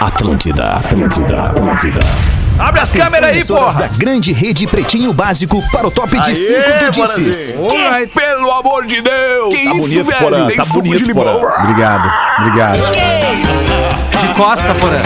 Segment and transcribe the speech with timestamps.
[0.00, 2.00] Atlântida, Atlântida, Atlântida.
[2.58, 3.80] Abre as câmeras aí, porra!
[3.80, 7.52] da grande rede Pretinho Básico para o top de 5 do Disses.
[7.52, 9.54] Que, pelo amor de Deus!
[9.54, 10.18] Que Tá isso, bonito, velho?
[10.18, 11.38] Porã, Tem tá suco bonito, de limão.
[11.38, 11.64] Porã.
[11.64, 12.78] Obrigado, obrigado.
[12.78, 13.59] De
[14.40, 15.02] costa, porra.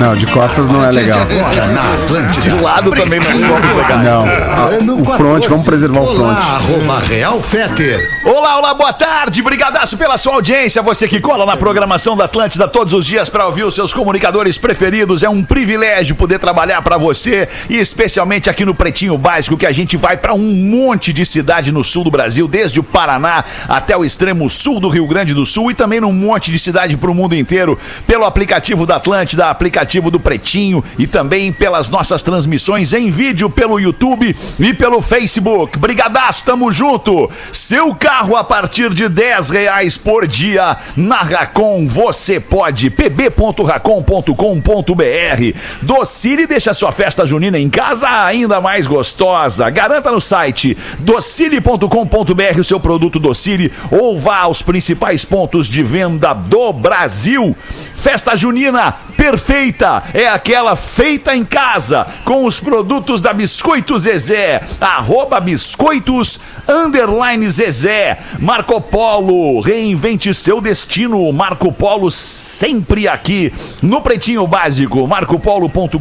[0.00, 1.20] Não, de costas não é legal.
[1.20, 2.50] Agora na Atlântida.
[2.50, 4.82] De lado também não somos legais.
[4.82, 6.36] Não, o front, vamos preservar o front.
[6.36, 8.08] arroba Real Feter.
[8.24, 9.42] Olá, olá, boa tarde.
[9.42, 10.82] Brigadaço pela sua audiência.
[10.82, 14.58] Você que cola na programação da Atlântida todos os dias para ouvir os seus comunicadores
[14.58, 15.22] preferidos.
[15.22, 19.72] É um privilégio poder trabalhar para você e especialmente aqui no Pretinho Básico que a
[19.72, 23.96] gente vai para um monte de cidade no sul do Brasil, desde o Paraná até
[23.96, 27.10] o extremo sul do Rio Grande do Sul e também num monte de cidade para
[27.10, 28.39] o mundo inteiro pelo aplicativo
[28.86, 34.74] da Atlântida, aplicativo do Pretinho e também pelas nossas transmissões em vídeo pelo YouTube e
[34.74, 35.78] pelo Facebook.
[35.78, 37.30] Brigadaço, tamo junto.
[37.52, 41.86] Seu carro a partir de 10 reais por dia na Racon.
[41.86, 42.90] Você pode.
[42.90, 45.58] pb.racon.com.br.
[45.82, 49.68] Docile deixa sua festa junina em casa ainda mais gostosa.
[49.70, 56.32] Garanta no site docile.com.br o seu produto Docile ou vá aos principais pontos de venda
[56.32, 57.56] do Brasil.
[57.96, 64.62] Festa junina perfeita é aquela feita em casa com os produtos da Biscoito Zezé.
[64.80, 68.18] Arroba biscoitos underline Zezé.
[68.38, 71.30] Marco Polo, reinvente seu destino.
[71.32, 75.06] Marco Polo sempre aqui no Pretinho Básico.
[75.06, 76.00] marcopolo.com.br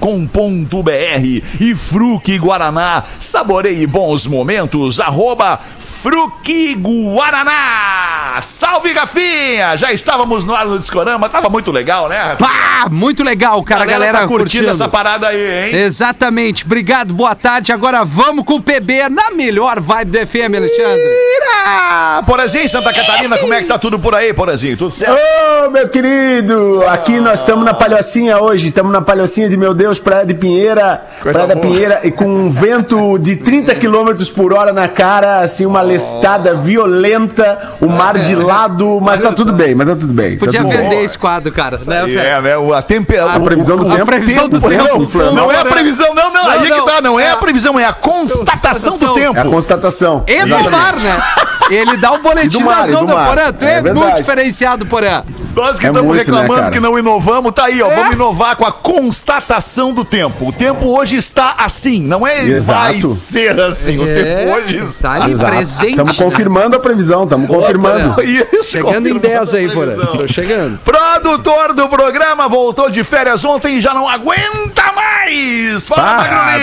[1.59, 3.03] e Fruque Guaraná.
[3.19, 4.99] Saboreie bons momentos.
[4.99, 5.59] Arroba
[6.01, 8.39] Fruque Guaraná.
[8.41, 9.75] Salve, Rafinha!
[9.75, 11.27] Já estávamos no ar no Discorama.
[11.27, 12.35] Tava muito legal, né?
[12.37, 13.83] Pá, muito legal, cara.
[13.83, 15.75] A galera, tá curtindo, curtindo essa parada aí, hein?
[15.75, 16.65] Exatamente.
[16.65, 17.71] Obrigado, boa tarde.
[17.71, 21.01] Agora vamos com o PB na melhor vibe do FM, Alexandre.
[21.01, 22.23] Tira!
[22.25, 24.75] Porazinho, Santa Catarina, como é que tá tudo por aí, Porazinho?
[24.75, 25.17] Tudo certo?
[25.65, 29.99] Ô, meu querido, aqui nós estamos na Palhocinha hoje, estamos na Palhocinha de meu Deus,
[29.99, 31.67] Praia de Pinheira, Coisa Praia da boa.
[31.67, 36.55] Pinheira, e com um vento de 30 km por hora na cara, assim, uma lestada
[36.55, 40.37] violenta, o mar de lado, mas tá tudo bem, mas tá tudo bem.
[40.37, 41.05] Podia tá tudo vender bem.
[41.05, 41.77] esse quadro, cara.
[41.85, 41.98] Né?
[42.07, 42.57] É, né?
[42.57, 43.17] o- A, tempe...
[43.17, 44.05] A previsão do A tempo.
[44.05, 45.03] previsão do Não, tempo.
[45.03, 45.35] em Florianópolis.
[45.35, 46.85] Não é a previsão, não, não, Não, aí é não.
[46.85, 47.31] que tá, não é É.
[47.31, 49.37] a previsão, é a constatação do tempo.
[49.37, 50.23] É a constatação.
[50.27, 51.21] E do mar, né?
[51.69, 53.27] Ele dá o boletim da mar.
[53.27, 53.51] Porã.
[53.51, 55.23] Tu é, É muito diferenciado, Porã.
[55.55, 56.71] Nós que É estamos muito, né, reclamando cara?
[56.71, 57.89] que não inovamos, tá aí, ó.
[57.89, 60.47] Vamos inovar com a constatação do tempo.
[60.47, 63.13] O tempo hoje está assim, não é vai Exato.
[63.15, 63.97] ser assim.
[63.99, 65.11] O tempo hoje tá está.
[65.13, 65.51] ali Exato.
[65.51, 65.89] presente.
[65.91, 66.23] Estamos né?
[66.25, 68.21] confirmando a previsão, estamos confirmando.
[68.23, 69.91] Isso, Chegando em confirmando 10 aí, a Porã.
[69.93, 70.17] previsão.
[70.17, 70.79] Tô chegando.
[70.79, 75.87] Produtor do programa voltou de férias ontem e já não aguenta mais.
[75.87, 76.53] Fala, Ah, Magro Ah,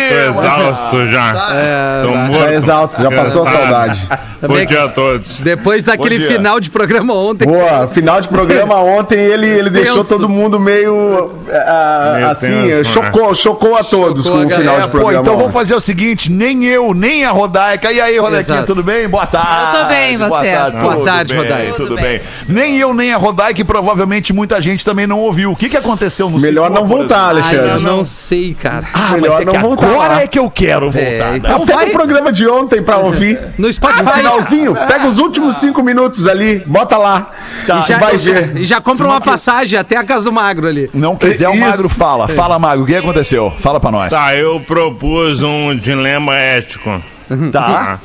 [0.90, 1.50] tô exausto já.
[1.54, 2.44] É, tô morto.
[2.44, 4.08] Tá exausto, já passou a saudade.
[4.42, 5.36] Bom dia a todos.
[5.38, 7.46] Depois daquele final de programa ontem.
[7.48, 12.92] Boa, final de programa ontem ele, ele deixou todo mundo meio, ah, Meio assim, tenso,
[12.92, 15.12] chocou, chocou a todos Chocou com a o final de É, pô, programa.
[15.22, 15.52] então vamos ontem.
[15.58, 17.90] fazer o seguinte: nem eu, nem a Rodaica.
[17.92, 18.66] E aí, Rodaiquinha, Exato.
[18.66, 19.08] tudo bem?
[19.08, 19.76] Boa tarde.
[19.76, 20.52] Eu tô bem, Boa você?
[20.52, 21.72] tarde, Boa tudo tarde, bem, Rodaica.
[21.72, 22.04] Tudo, Tudo bem.
[22.04, 22.20] bem.
[22.48, 25.52] Nem eu, nem a Rodaica, e provavelmente muita gente também não ouviu.
[25.52, 27.16] O que, que aconteceu no Melhor não voltar?
[27.16, 27.82] Ai, eu Alexandre.
[27.84, 28.86] não sei, cara.
[28.92, 30.22] Ah, Melhor mas é que não voltar agora lá.
[30.22, 31.00] é que eu quero voltar.
[31.06, 31.36] É, né?
[31.38, 33.38] então Pega vai o programa de ontem pra ouvir.
[33.58, 34.10] no No Spotify.
[34.16, 37.30] finalzinho, pega os últimos cinco minutos ali, bota lá.
[37.66, 37.78] Tá.
[37.78, 38.56] E já, vai ver.
[38.56, 40.88] e já compra uma passagem até a casa do Magro ali.
[40.94, 41.60] Não quiser, o Isso.
[41.60, 42.28] Magro fala.
[42.28, 43.52] Fala, Magro, o que aconteceu?
[43.58, 44.10] Fala pra nós.
[44.10, 47.02] Tá, eu propus um dilema ético.
[47.50, 48.00] Tá, tá?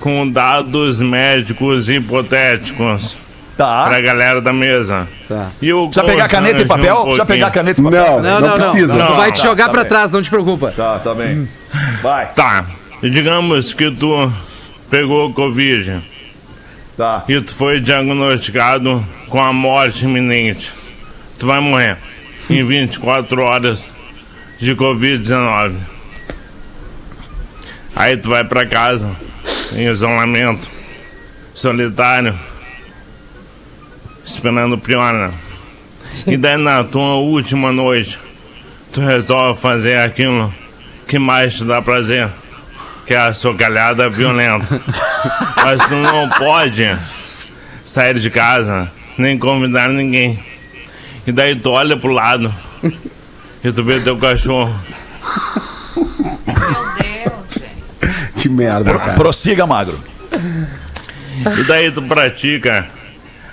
[0.00, 3.16] Com dados médicos hipotéticos
[3.56, 3.84] tá.
[3.86, 5.06] pra galera da mesa.
[5.28, 5.50] Tá.
[5.62, 7.02] E o Precisa pegar caneta e papel?
[7.02, 8.00] Precisa pegar caneta e papel?
[8.04, 8.70] Não, Não, não, não, não.
[8.70, 8.94] precisa.
[8.94, 9.88] Não, Não, vai te tá, jogar tá pra bem.
[9.88, 10.72] trás, não te preocupa.
[10.76, 11.48] Tá, tá bem.
[12.02, 12.26] Vai.
[12.34, 12.64] Tá.
[13.02, 14.32] E digamos que tu
[14.90, 16.02] pegou Covid
[16.96, 17.24] Tá.
[17.28, 20.72] e tu foi diagnosticado com a morte iminente.
[21.38, 21.96] Tu vai morrer
[22.48, 23.90] em 24 horas
[24.60, 25.74] de Covid-19.
[27.96, 29.10] Aí tu vai pra casa,
[29.72, 30.68] em isolamento,
[31.52, 32.38] solitário,
[34.24, 35.32] esperando o pior, né?
[36.26, 38.18] E daí na tua última noite,
[38.92, 40.52] tu resolve fazer aquilo
[41.06, 42.28] que mais te dá prazer,
[43.06, 44.80] que é a socalhada violenta.
[45.62, 46.96] Mas tu não pode
[47.84, 50.42] sair de casa, nem convidar ninguém.
[51.26, 52.52] E daí tu olha pro lado
[53.62, 54.74] e tu vê teu cachorro.
[55.96, 58.40] Meu Deus, gente.
[58.42, 59.14] Que merda, cara.
[59.14, 59.98] Prossiga, Magro.
[61.58, 62.86] E daí tu pratica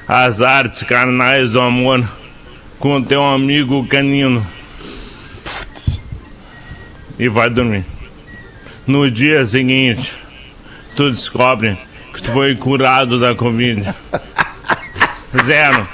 [0.08, 2.06] as artes carnais do amor
[2.78, 4.46] com teu amigo canino.
[7.18, 7.86] E vai dormir.
[8.88, 10.14] No dia seguinte,
[10.96, 11.78] tu descobre
[12.14, 13.94] que tu foi curado da Covid.
[15.44, 15.88] Zero.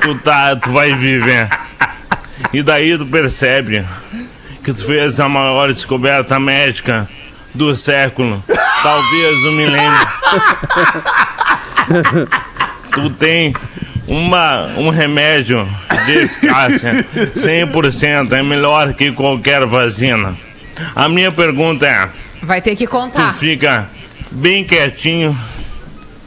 [0.00, 1.48] Tu, tá, tu vai viver.
[2.52, 3.84] E daí tu percebe
[4.62, 7.08] que tu fez a maior descoberta médica
[7.54, 8.42] do século,
[8.82, 10.08] talvez do milênio.
[12.92, 13.54] tu tem
[14.06, 15.66] uma, um remédio
[16.04, 17.06] de eficácia
[17.36, 20.36] 100%, é melhor que qualquer vacina.
[20.94, 22.08] A minha pergunta é,
[22.44, 23.34] Vai ter que tu contar.
[23.34, 23.88] fica
[24.30, 25.36] bem quietinho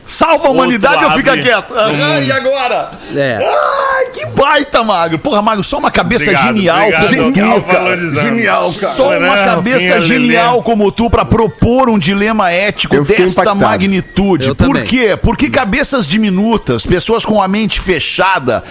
[0.07, 1.73] Salva a humanidade ou fica quieto?
[1.77, 2.91] Ah, e agora?
[3.13, 3.39] É.
[3.45, 5.19] Ai, que baita, Magro.
[5.19, 6.77] Porra, Magro, só uma cabeça Obrigado, genial.
[6.77, 7.09] obrigado.
[7.09, 7.97] Genial, cara.
[8.11, 8.93] Genial, cara.
[8.93, 13.59] Só uma Não, cabeça genial como tu pra propor um dilema ético Eu desta impactado.
[13.59, 14.47] magnitude.
[14.47, 14.83] Eu Por também.
[14.85, 15.17] quê?
[15.21, 18.63] Porque cabeças diminutas, pessoas com a mente fechada,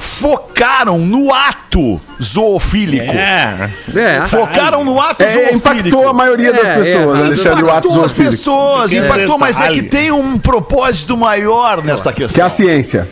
[0.00, 3.12] focaram no ato zoofílico.
[3.14, 3.70] É.
[3.94, 4.20] É.
[4.26, 5.56] Focaram no ato É, zoofílico.
[5.56, 8.30] impactou a maioria das É, pessoas, é, Alexandre, o ato Impactou as zoofílico.
[8.32, 12.34] pessoas, impactou, mas é que tem um propósito maior nesta questão.
[12.34, 13.08] Que é a ciência.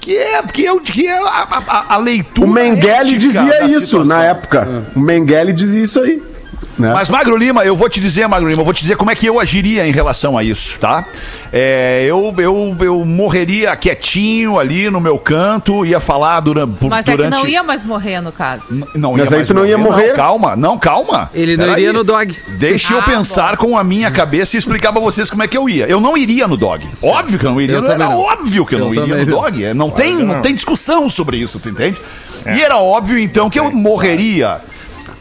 [0.00, 2.48] Que é, que é, que é a, a- a leitura.
[2.48, 4.04] O Mengele dizia isso situação.
[4.04, 4.84] na época.
[4.94, 6.22] O Mengele dizia isso aí.
[6.78, 6.92] Né?
[6.92, 9.14] Mas, Magro Lima, eu vou te dizer, Magro Lima, eu vou te dizer como é
[9.14, 11.04] que eu agiria em relação a isso, tá?
[11.52, 16.86] É, eu, eu, eu morreria quietinho ali no meu canto, ia falar durante.
[16.88, 17.34] Mas é durante...
[17.36, 18.86] que não ia mais morrer, no caso.
[18.94, 20.08] Não Mas aí mais tu não ia morrer?
[20.08, 21.30] Não, calma, não, calma.
[21.34, 21.82] Ele não Peraí.
[21.82, 22.34] iria no dog.
[22.58, 25.56] Deixa eu Ah, pensar com a minha cabeça e explicar pra vocês como é que
[25.58, 25.86] eu ia.
[25.86, 26.86] Eu não iria no dog.
[27.02, 27.76] Óbvio que eu não iria.
[27.76, 28.18] Eu Era não.
[28.18, 29.40] óbvio que eu, Eu não iria no não.
[29.42, 29.64] dog.
[29.64, 30.40] É, Não, tem, não não.
[30.40, 32.00] tem discussão sobre isso, tu entende?
[32.46, 34.60] E era óbvio, então, que eu morreria.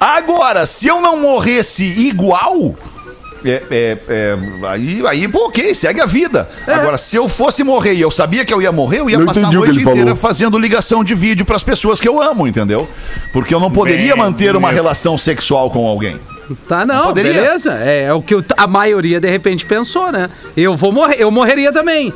[0.02, 2.74] Agora, se eu não morresse igual.
[3.46, 4.38] É, é, é,
[4.68, 6.50] aí, aí, pô, ok, segue a vida.
[6.68, 9.26] Agora, se eu fosse morrer e eu sabia que eu ia morrer, eu ia Não
[9.28, 9.98] passar a noite ele falou.
[10.00, 12.88] inteira fazendo ligação de vídeo pras pessoas que eu amo, entendeu?
[13.34, 14.76] Porque eu não poderia Bem, manter uma meu.
[14.76, 16.20] relação sexual com alguém.
[16.68, 17.34] Tá, não, Poderia.
[17.34, 17.74] beleza.
[17.80, 20.30] É, é o que a maioria de repente pensou, né?
[20.56, 22.14] Eu vou morrer, eu morreria também.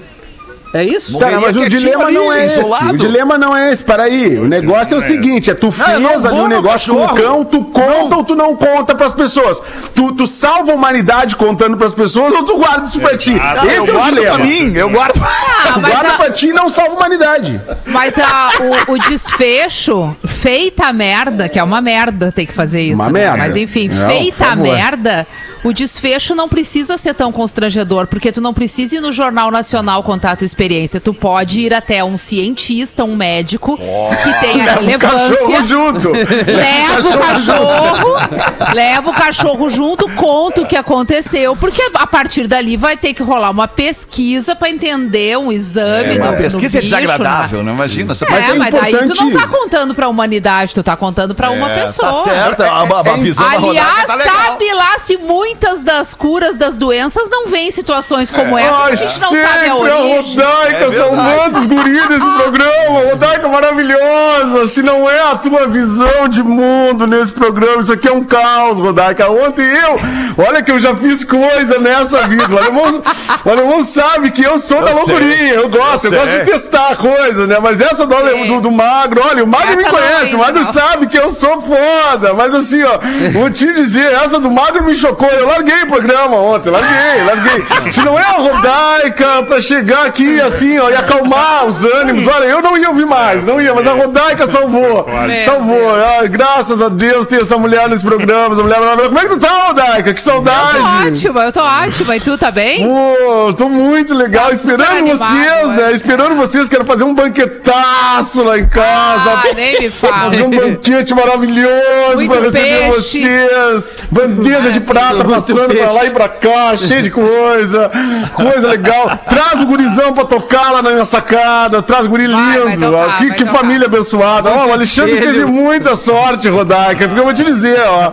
[0.76, 1.18] É isso?
[1.18, 2.60] Cara, mas o quietinho dilema ali, não é esse.
[2.60, 2.94] isolado.
[2.94, 3.82] O dilema não é esse.
[3.82, 4.38] Peraí.
[4.38, 7.16] O negócio é o seguinte: é tu fez não ali um no negócio com o
[7.16, 9.62] cão, tu conta ou tu não conta pras pessoas.
[9.96, 13.32] Tu, tu salva a humanidade contando pras pessoas ou tu guarda isso pra ti.
[13.32, 13.68] Exato.
[13.68, 14.36] Esse eu é o guardo dilema.
[14.36, 15.22] pra mim, eu guardo.
[15.24, 17.62] Ah, guarda a- pra ti e não salva a humanidade.
[17.86, 18.50] Mas a-
[18.90, 22.96] o, o desfecho, feita a merda, que é uma merda ter que fazer isso.
[22.96, 23.12] Uma né?
[23.22, 23.38] merda.
[23.38, 25.26] Mas enfim, Não, feita a merda,
[25.64, 30.04] o desfecho não precisa ser tão constrangedor, porque tu não precisa ir no Jornal Nacional
[30.04, 30.65] contar a tua experiência.
[31.04, 35.68] Tu pode ir até um cientista, um médico, que tenha Leva o cachorro relevância.
[35.68, 36.12] junto.
[36.12, 42.78] Leva o cachorro, leva o cachorro junto, conta o que aconteceu, porque a partir dali
[42.78, 46.18] vai ter que rolar uma pesquisa pra entender um exame.
[46.18, 47.72] Uma no- no pesquisa é bicho, desagradável, né?
[47.72, 48.14] Imagina.
[48.14, 50.96] Você é, Mas é mas daí tu não importante- tá contando pra humanidade, tu tá
[50.96, 52.12] contando pra uma É, pessoa.
[52.12, 56.14] Tá certo, a, a, a visão da rodada Aliás, tá sabe lá se muitas das
[56.14, 59.72] curas das doenças não vêm em situações como essa, que a gente não sabe a
[59.72, 60.36] a origem.
[60.56, 63.00] Rodaica É salvando os guris desse programa.
[63.10, 64.68] Rodaica maravilhosa.
[64.68, 68.80] Se não é a tua visão de mundo nesse programa, isso aqui é um caos,
[68.80, 69.30] Rodaica.
[69.30, 70.00] Ontem eu,
[70.46, 72.54] olha que eu já fiz coisa nessa vida.
[72.54, 73.02] O alemão,
[73.44, 74.96] o alemão sabe que eu sou da sei.
[74.96, 75.54] loucurinha.
[75.54, 77.58] Eu gosto, eu, Eu gosto de testar coisa, né?
[77.62, 78.16] Mas essa do,
[78.48, 80.74] do, do magro, olha, o magro Essa me conhece, o ainda magro não.
[80.74, 82.34] sabe que eu sou foda.
[82.34, 83.00] Mas assim, ó,
[83.34, 85.28] vou te dizer, essa do magro me chocou.
[85.30, 87.92] Eu larguei o programa ontem, larguei, larguei.
[87.92, 92.46] Se não é a Rodaica pra chegar aqui assim, ó, e acalmar os ânimos, olha,
[92.46, 95.06] eu não ia ouvir mais, não ia, mas a Rodaica salvou.
[95.28, 95.96] Meu Salvou.
[95.96, 99.10] Ah, graças a Deus tem essa mulher nesse programa, essa mulher maravilhosa.
[99.10, 100.04] Como é que tu tá, Rodaica?
[100.14, 101.08] Que Eu tô saudade.
[101.08, 102.16] ótima, eu tô ótima.
[102.16, 102.86] E tu tá bem?
[102.88, 105.92] Pô, tô muito legal, Tá esperando animado, vocês, né?
[105.92, 105.92] é.
[105.96, 109.32] Esperando vocês, quero fazer um banquetaço lá em casa.
[109.32, 110.14] Ah, nem me fala.
[110.32, 113.28] Fazer um banquete maravilhoso Muito pra receber peixe.
[113.28, 113.98] vocês.
[114.12, 117.92] Bandeja de prata Muito passando pra lá e pra cá, cheio de coisa.
[118.34, 119.18] Coisa legal.
[119.28, 121.82] Traz o gurizão pra tocar lá na minha sacada.
[121.82, 122.92] Traz guri Vai, vai lindo.
[122.92, 124.50] tocar, que que família abençoada.
[124.52, 127.08] Ó, o Alexandre teve muita sorte, Rodaica.
[127.08, 128.12] Porque eu vou te dizer, ó.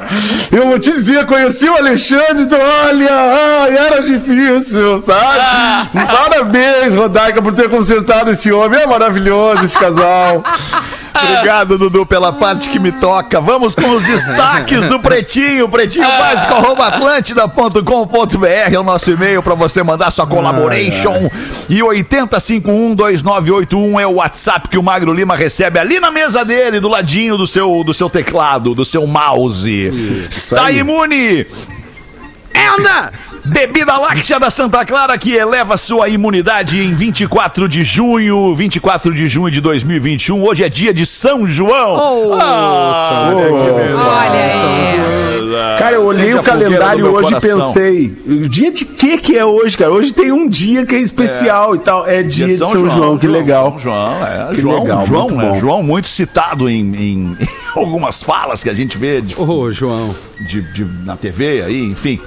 [0.51, 5.41] Eu vou te dizer, conheci o Alexandre, então, olha, ai, era difícil, sabe?
[6.07, 8.81] Parabéns, Rodaica, por ter consertado esse homem.
[8.81, 10.43] É maravilhoso esse casal.
[11.15, 13.41] Obrigado, Dudu, pela parte que me toca.
[13.41, 15.69] Vamos com os destaques do Pretinho.
[15.69, 21.31] Pretinho básico, arroba atlântida.com.br é o nosso e-mail para você mandar sua collaboration.
[21.69, 26.89] E 80512981 é o WhatsApp que o Magro Lima recebe ali na mesa dele, do
[26.89, 30.27] ladinho do seu, do seu teclado, do seu mouse.
[30.31, 31.47] Está imune!
[32.79, 33.13] Anda!
[33.45, 39.27] Bebida láctea da Santa Clara que eleva sua imunidade em 24 de junho, 24 de
[39.29, 40.45] junho de 2021.
[40.45, 41.97] Hoje é dia de São João.
[42.31, 44.01] Oh, Ah, São olha que João.
[44.01, 45.32] Olha aí.
[45.79, 49.77] Cara, eu olhei o calendário hoje e pensei, o dia de que que é hoje,
[49.77, 49.91] cara?
[49.93, 52.07] Hoje tem um dia que é especial e tal.
[52.07, 53.71] É dia de São, João, que legal.
[53.71, 54.55] São João, é.
[54.55, 55.59] Que João, legal, João, muito bom.
[55.61, 60.15] João muito citado em, em- em algumas falas que a gente vê de, Ô, João.
[60.43, 62.21] De- de- na TV aí, enfim.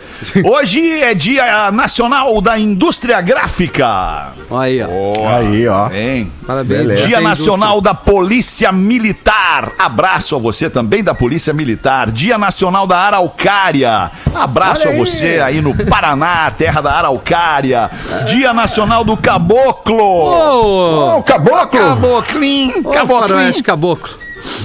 [0.43, 4.33] Hoje é dia nacional da indústria gráfica.
[4.51, 5.27] Aí, ó.
[5.37, 5.89] Aí, ó.
[5.91, 6.31] Hein?
[6.45, 6.81] Parabéns.
[6.87, 7.07] Beleza.
[7.07, 9.71] Dia Nacional da Polícia Militar.
[9.79, 12.11] Abraço a você também da Polícia Militar.
[12.11, 14.11] Dia Nacional da Araucária.
[14.33, 17.89] Abraço a você aí no Paraná, terra da Araucária.
[18.27, 19.97] Dia Nacional do Caboclo.
[19.97, 21.79] Ô, Ô, caboclo!
[21.79, 23.07] Caboclim, caboclim.
[23.19, 24.09] faroeste caboclo.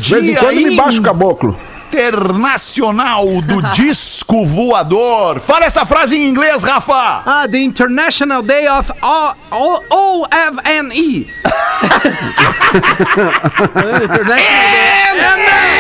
[0.01, 1.57] De vez em quando me baixa o caboclo.
[1.93, 5.41] Internacional do Disco Voador.
[5.41, 7.23] Fala essa frase em inglês, Rafa.
[7.27, 11.27] Ah, the International Day of O- O- OFNE.
[14.21, 15.80] International Day.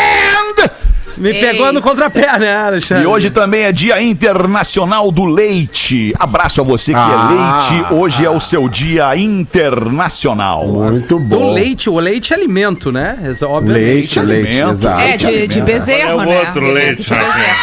[1.20, 3.04] Me pegou no contrapé, né, Alexandre?
[3.04, 6.14] E hoje também é Dia Internacional do Leite.
[6.18, 7.60] Abraço a você que Ah.
[7.70, 7.92] é leite.
[7.94, 10.66] Hoje é o seu dia internacional.
[10.66, 11.52] Muito Do bom.
[11.52, 13.18] leite, o leite é alimento, né?
[13.42, 13.84] Obviamente.
[13.84, 14.70] Leite, leite, alimento.
[14.70, 15.02] exato.
[15.02, 16.38] É, de, de bezerro, É o né?
[16.38, 17.18] outro De leite, né?
[17.18, 17.60] bezerro.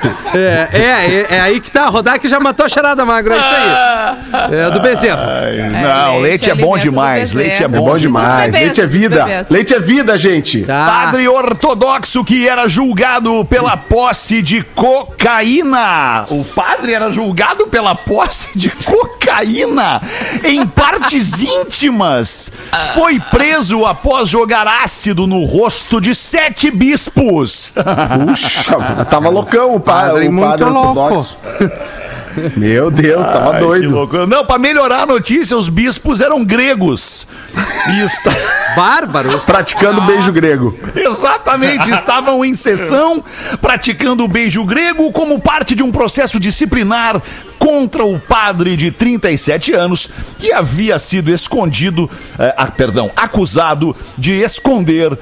[0.32, 1.86] É, é, é, é aí que tá.
[1.88, 4.54] Rodar que já matou a charada magra, é isso aí.
[4.54, 5.20] É do bezerro.
[5.82, 7.32] Não, leite, leite é bom do demais.
[7.32, 8.46] Leite é É bom, bom demais.
[8.52, 9.46] bebês, Leite é vida.
[9.50, 10.62] Leite é vida, gente.
[10.62, 10.86] Tá.
[10.86, 11.79] Padre ortodoxo
[12.26, 16.26] que era julgado pela posse de cocaína.
[16.28, 20.02] O padre era julgado pela posse de cocaína
[20.44, 22.52] em partes íntimas.
[22.94, 27.72] Foi preso após jogar ácido no rosto de sete bispos.
[28.28, 31.26] Puxa, tava loucão o, pa, Padre o muito padre louco.
[32.56, 33.90] Meu Deus, tava Ai, que doido.
[33.90, 34.26] loucura.
[34.26, 37.26] Não, pra melhorar a notícia, os bispos eram gregos.
[37.88, 38.30] E está...
[38.76, 39.40] Bárbaro.
[39.40, 40.76] Praticando beijo grego.
[40.94, 43.22] Exatamente, estavam em sessão
[43.60, 47.20] praticando o beijo grego como parte de um processo disciplinar
[47.58, 50.08] contra o padre de 37 anos
[50.38, 52.08] que havia sido escondido,
[52.38, 55.18] eh, ah, perdão, acusado de esconder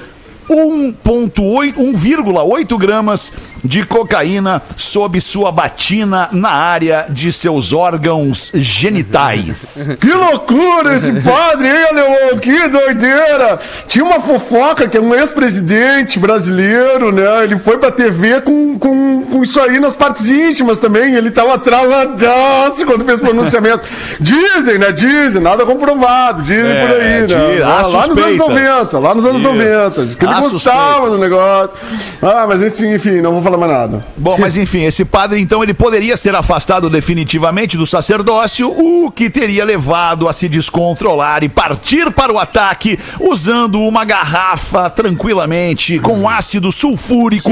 [0.49, 3.33] 1,8 1,8 gramas
[3.69, 9.89] de cocaína sob sua batina na área de seus órgãos genitais.
[10.01, 12.39] Que loucura esse padre, hein, alemão?
[12.41, 13.61] Que doideira!
[13.87, 17.45] Tinha uma fofoca que é um ex-presidente brasileiro, né?
[17.45, 21.15] Ele foi pra TV com, com, com isso aí nas partes íntimas também.
[21.15, 23.85] Ele tava travadaço quando fez pronunciamento.
[24.21, 24.93] Dizem, né?
[24.93, 26.43] Dizem, nada comprovado.
[26.43, 27.27] Dizem É, por aí, né?
[27.27, 28.39] diz- há lá nos anos suspeitas.
[28.39, 29.51] 90, lá nos anos Isso.
[29.53, 30.07] 90.
[30.07, 31.13] Diz que ele Há gostava suspeitas.
[31.13, 31.77] do negócio.
[32.23, 34.05] Ah, mas enfim, enfim, não vou falar mais nada.
[34.17, 39.29] Bom, mas enfim, esse padre então ele poderia ser afastado definitivamente do sacerdócio, o que
[39.29, 46.29] teria levado a se descontrolar e partir para o ataque usando uma garrafa tranquilamente com
[46.29, 47.51] ácido sulfúrico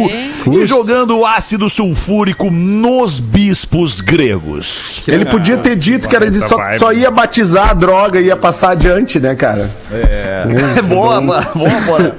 [0.50, 5.02] e jogando o ácido sulfúrico nos bispos gregos.
[5.06, 8.26] Ele podia ter dito que era de essa só, só ia batizar a droga e
[8.26, 9.70] ia passar adiante, né, cara?
[9.90, 12.16] É boa, boa, boa, boa.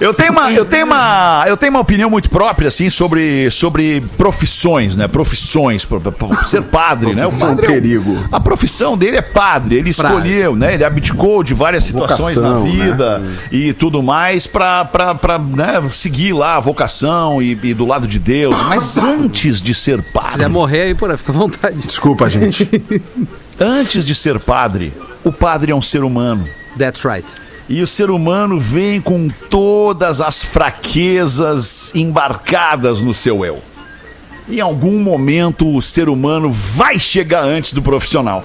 [0.00, 3.07] Eu tenho uma, eu tenho uma, eu tenho uma opinião muito própria assim sobre,
[3.50, 5.08] sobre profissões, né?
[5.08, 7.26] Profissões, pro- pro- pro- ser padre, né?
[7.26, 8.18] O padre é um- perigo.
[8.30, 10.74] a profissão dele é padre, ele escolheu, né?
[10.74, 13.22] Ele abdicou de várias situações Vocação, na vida
[13.52, 18.06] e tudo mais pra, pra, pra né, seguir lá a vocação e, e do lado
[18.06, 18.56] de Deus.
[18.68, 21.76] Mas antes de ser Se padre, quiser morrer aí, porra, fica à vontade.
[21.78, 22.68] Desculpa, gente.
[23.58, 24.92] antes de ser padre,
[25.24, 26.46] o padre é um ser humano.
[26.78, 27.26] That's right.
[27.68, 33.62] E o ser humano vem com todas as fraquezas embarcadas no seu eu.
[34.48, 38.42] Em algum momento o ser humano vai chegar antes do profissional.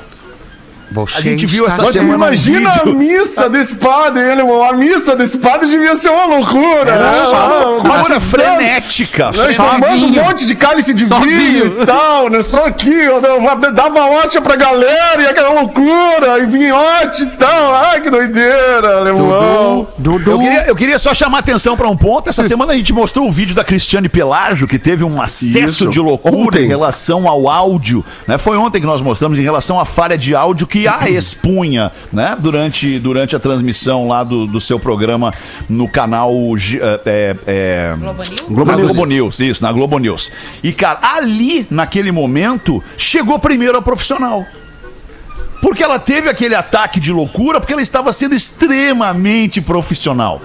[1.16, 2.96] A gente viu essa semana um imagina a vídeo.
[2.96, 4.64] missa desse padre, hein, irmão?
[4.64, 6.92] A missa desse padre devia ser uma loucura.
[6.92, 7.28] Era né?
[7.28, 9.32] uma loucura frenética.
[9.32, 9.54] né?
[9.56, 10.24] Tomando um vinho.
[10.24, 11.82] monte de cálice de vinho, vinho.
[11.82, 12.44] e tal, né?
[12.44, 13.72] Só aqui, ó, né?
[13.74, 17.74] dava hóstia pra galera e aquela loucura, e vinhote e tal.
[17.76, 19.88] Ai, que doideira, alemão.
[20.04, 22.30] Eu queria, eu queria só chamar atenção para um ponto.
[22.30, 25.90] Essa semana a gente mostrou o vídeo da Cristiane Pelágio, que teve um acesso Isso.
[25.90, 26.66] de loucura Ontem.
[26.66, 28.04] em relação ao áudio.
[28.28, 28.38] Né?
[28.38, 32.36] Foi ontem que nós mostramos em relação à falha de áudio que a expunha né?
[32.40, 35.32] durante, durante a transmissão lá do, do seu programa
[35.70, 36.32] no canal
[37.06, 38.42] é, é, Globo News?
[38.48, 38.88] Globo na News.
[38.92, 40.32] Globo News, isso, na Globo News.
[40.64, 44.46] E, cara, ali, naquele momento, chegou primeiro a profissional.
[45.62, 50.42] Porque ela teve aquele ataque de loucura, porque ela estava sendo extremamente profissional.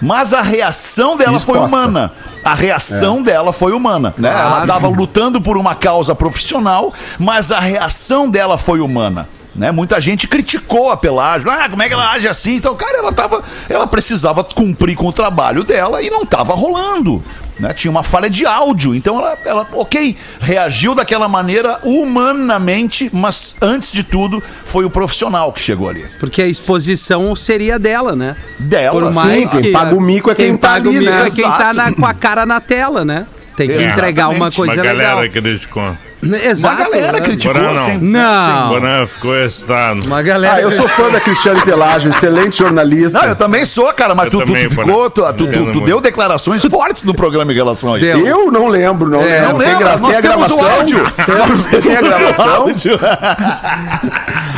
[0.00, 2.10] Mas a reação dela foi humana.
[2.44, 4.12] A reação dela foi humana.
[4.18, 4.28] Né?
[4.30, 4.62] Ela Claro.
[4.62, 9.28] estava lutando por uma causa profissional, mas a reação dela foi humana.
[9.54, 9.70] Né?
[9.70, 11.50] Muita gente criticou a Pelágio.
[11.50, 12.56] Ah, como é que ela age assim?
[12.56, 17.22] Então, cara, ela tava, ela precisava cumprir com o trabalho dela e não estava rolando.
[17.60, 17.74] Né?
[17.74, 18.94] Tinha uma falha de áudio.
[18.94, 25.52] Então ela, ela, ok, reagiu daquela maneira humanamente, mas antes de tudo, foi o profissional
[25.52, 26.06] que chegou ali.
[26.18, 28.36] Porque a exposição seria dela, né?
[28.58, 31.00] Dela, Por sim, mais quem que paga o mico é quem tá paga ali, o
[31.00, 31.26] mico né?
[31.26, 31.74] é quem tá Exato.
[31.74, 33.26] na- com a cara na tela, né?
[33.56, 34.56] Tem que É, entregar uma exatamente.
[34.56, 35.42] coisa Uma galera legal.
[35.42, 35.96] criticou.
[36.22, 36.76] Exato.
[36.76, 37.20] Uma galera né?
[37.20, 37.84] criticou Porã não.
[37.84, 38.68] sem- Não.
[38.68, 40.04] Porã ficou excitado.
[40.06, 40.54] Uma galera.
[40.54, 43.18] Ah, eu sou fã da Cristiane Pelágio, excelente jornalista.
[43.20, 45.32] Não, eu também sou, cara, mas Eu tu, tu também, ficou, Porã.
[45.32, 48.06] tu, tu- tu- tu deu declarações fortes no programa em relação a isso.
[48.06, 48.24] Deu.
[48.26, 49.20] Eu não lembro, não.
[49.20, 49.48] É, lembro.
[49.52, 49.84] Não Tem lembra?
[49.88, 50.74] gra- Nós temos o gravação?
[50.80, 51.12] áudio.
[51.26, 52.66] Temos- Tem a gravação?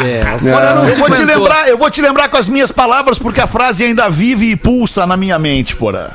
[0.05, 0.45] É, o
[0.75, 3.47] não Eu vou, te lembrar, eu vou te lembrar com as minhas palavras, porque a
[3.47, 6.11] frase ainda vive e pulsa na minha mente, porra.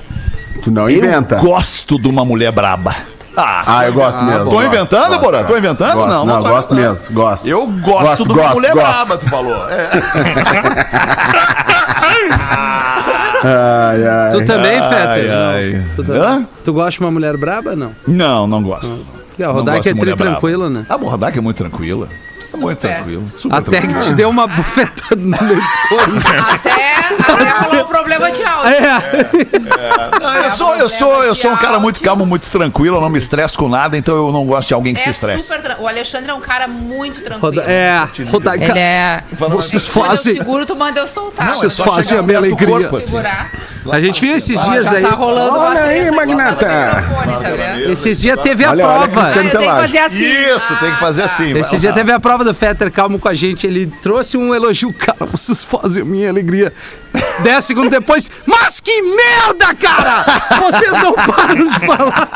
[0.64, 1.38] Tu não Eu inventa.
[1.38, 2.96] gosto de uma mulher braba.
[3.42, 4.46] Ah, eu gosto mesmo.
[4.46, 5.38] Tô gosto, inventando, gosto, Porã?
[5.40, 5.52] gosto.
[5.52, 5.94] Tô inventando?
[5.96, 6.92] Gosto, Não, não, não tô gosto inventando.
[6.94, 7.48] mesmo, gosto.
[7.48, 8.88] Eu gosto, Gosto, de uma gosto, mulher gosto.
[8.88, 9.70] braba, tu falou.
[9.70, 9.90] É.
[13.42, 14.32] Ai, ai.
[14.32, 15.86] Tu também, Fetter?
[15.96, 16.46] Tu, Hã?
[16.64, 17.76] tu gosta de uma mulher braba?
[17.76, 17.92] Não.
[18.08, 18.94] Não, não gosto.
[19.40, 20.86] A Não Rodaica gosto é tri tranquila, né?
[20.90, 22.08] A Rodaica é muito tranquila.
[22.54, 22.96] É muito Super.
[22.96, 23.24] tranquila.
[23.36, 24.00] Super Até que tranquila.
[24.02, 26.24] te deu uma bufetada no cornos.
[26.54, 26.96] Até,
[27.34, 28.74] até rolou um problema de áudio.
[28.74, 30.20] É.
[30.20, 33.10] Não, eu sou, eu sou, eu sou um cara muito calmo, muito tranquilo, eu não
[33.10, 35.48] me estresso com nada, então eu não gosto de alguém que se É estresse.
[35.48, 37.42] super tra- O Alexandre é um cara muito tranquilo.
[37.56, 37.62] Roda...
[37.72, 38.66] É, Rodaica.
[38.66, 39.24] Ele é.
[39.50, 40.36] Vocês Quando eu fazem.
[40.36, 41.54] seguro, tu manda eu soltar.
[41.54, 41.86] Vocês Ué.
[41.86, 42.88] fazem a minha alegria.
[42.88, 43.16] assim.
[43.92, 45.02] A gente viu esses dias aí.
[45.04, 46.66] tá rolando Olha aí, Magnata.
[46.66, 47.04] tá?
[47.90, 49.30] Esses dias teve a Olha, olha, prova.
[49.30, 50.26] Ah, tenho que fazer assim.
[50.56, 51.34] Isso, tem que fazer Ah, tá.
[51.34, 51.52] assim.
[51.54, 51.80] vai Esse lá.
[51.80, 53.66] dia teve a prova do Fetter Calmo com a gente.
[53.66, 54.94] Ele trouxe um elogio.
[54.94, 56.72] Cara, vocês fazem a minha alegria.
[57.42, 60.24] Dez segundos depois, mas que merda, cara!
[60.60, 62.30] Vocês não param de falar.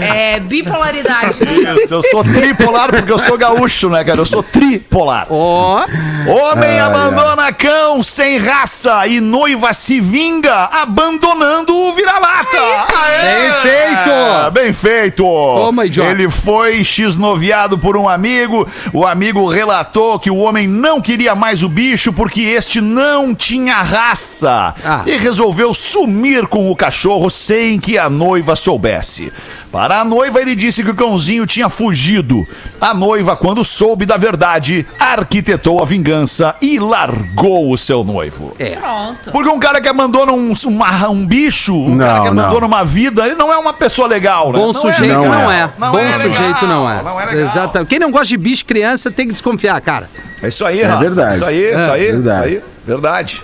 [0.00, 1.36] É bipolaridade.
[1.82, 4.18] Isso, eu sou tripolar porque eu sou gaúcho, né, cara?
[4.18, 5.26] Eu sou tripolar.
[5.28, 5.84] Ó,
[6.26, 12.58] Homem abandona cão sem raça e noiva se vinga abandonando o vira-lata.
[12.96, 13.22] Aê!
[13.22, 14.50] Bem feito!
[14.52, 15.22] Bem feito!
[15.22, 16.10] Toma, idiota.
[16.10, 18.66] Ele foi x-noviado por um amigo.
[18.92, 23.74] O amigo relatou que o homem não queria mais o bicho porque este não tinha
[23.82, 24.74] raça.
[24.84, 25.02] Ah.
[25.06, 29.32] E resolveu sumir com o cachorro sem que a noiva soubesse.
[29.76, 32.46] Para a noiva, ele disse que o cãozinho tinha fugido.
[32.80, 38.54] A noiva, quando soube da verdade, arquitetou a vingança e largou o seu noivo.
[38.58, 38.70] é.
[38.70, 39.30] Pronto.
[39.32, 42.42] Porque um cara que abandona um, uma- um bicho, um cara Não, que não.
[42.44, 44.58] abandona uma vida, ele não é uma pessoa legal, né?
[44.58, 45.24] Bom Não sujeito legal.
[45.24, 45.70] não é.
[45.78, 47.02] Não Bom é legal, sujeito não é.
[47.02, 47.42] Não é legal.
[47.42, 47.84] Exato.
[47.84, 50.08] Quem não gosta de bicho, criança, tem que desconfiar, cara.
[50.42, 51.00] É isso aí, É Rafa.
[51.00, 51.36] verdade.
[51.36, 52.48] Isso aí, isso É, aí, verdade.
[52.54, 52.72] isso aí.
[52.86, 53.42] Verdade.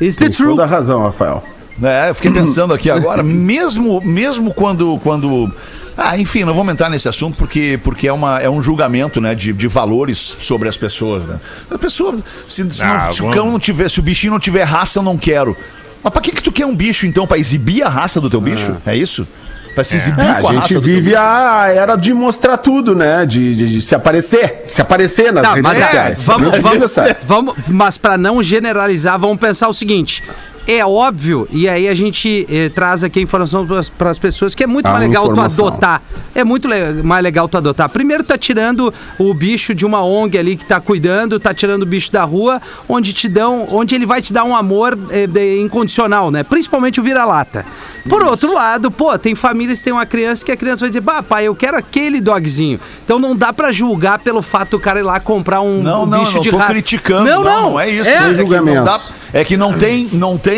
[0.00, 0.50] It's the Tem truth.
[0.50, 1.42] toda a razão, Rafael.
[1.82, 5.52] É, eu fiquei pensando aqui agora, mesmo, mesmo quando, quando.
[5.96, 9.34] Ah, enfim, não vamos entrar nesse assunto porque, porque é, uma, é um julgamento né,
[9.34, 11.26] de, de valores sobre as pessoas.
[11.26, 11.38] Né?
[11.70, 12.16] A pessoa,
[12.48, 13.34] se, se, não- Ah, se o vamos.
[13.36, 15.56] cão não tiver, se o bichinho não tiver raça, eu não quero.
[16.02, 17.26] Mas pra que, que tu quer um bicho então?
[17.26, 18.76] Pra exibir a raça do teu bicho?
[18.84, 19.26] É isso?
[19.74, 22.94] Pra se exibir É, com a, a raça gente vive a era de mostrar tudo,
[22.94, 23.24] né?
[23.26, 24.64] De, de- de se aparecer.
[24.68, 26.24] Se aparecer nas Tá, redes mas ah, sociais.
[26.24, 27.16] vamos, Muito vamos, necessário.
[27.24, 30.22] vamos, mas para não generalizar, vamos pensar o seguinte.
[30.66, 33.66] É óbvio, e aí a gente eh, traz aqui a informação
[33.98, 35.66] para as pessoas que é muito Ah, mais legal tu informação.
[35.68, 36.02] adotar.
[36.34, 37.86] É muito le- mais legal tu adotar.
[37.90, 41.86] Primeiro, tá tirando o bicho de uma ONG ali que tá cuidando, tá tirando o
[41.86, 45.60] bicho da rua, onde te dão, onde ele vai te dar um amor eh, de-
[45.60, 46.42] incondicional, né?
[46.42, 47.66] Principalmente o vira-lata.
[48.08, 51.00] Por outro lado, pô, tem famílias que tem uma criança que a criança vai dizer,
[51.02, 52.80] bah, pai, eu quero aquele dogzinho.
[53.04, 56.06] Então não dá pra julgar pelo fato do cara ir lá comprar um, Não, um
[56.06, 56.70] não, bicho não de tô raça.
[56.72, 57.24] criticando.
[57.28, 58.08] Não, não, não é isso.
[58.08, 59.00] É, É, que não dá,
[59.32, 60.53] é que não tem, não tem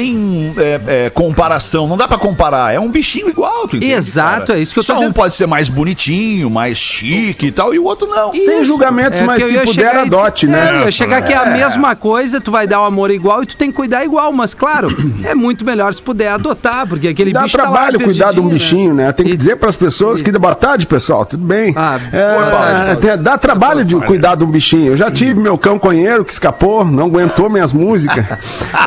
[0.56, 1.86] é, é, comparação.
[1.86, 2.74] Não dá pra comparar.
[2.74, 4.58] É um bichinho igual, tu entende, Exato, cara?
[4.58, 5.14] é isso que eu tô Só um dizendo.
[5.14, 8.34] pode ser mais bonitinho, mais chique e tal, e o outro não.
[8.34, 10.70] Sem julgamentos, É mas eu se puder, e adote, É, né?
[10.76, 13.46] eu ia chegar que é a mesma coisa, tu vai dar um amor igual e
[13.46, 14.88] tu tem que cuidar igual, mas claro,
[15.24, 18.40] é muito melhor se puder adotar, porque aquele Dá bicho tá lá trabalho cuidar de
[18.40, 19.12] um perdidinho, bichinho, né?
[19.12, 21.72] Tem que E- dizer para as pessoas que boa tarde, pessoal, tudo bem?
[21.76, 24.92] Ah, É, boa tarde, tem- dá trabalho de cuidar de um bichinho.
[24.92, 28.24] Eu já tive meu cão conheiro que escapou, não aguentou minhas músicas.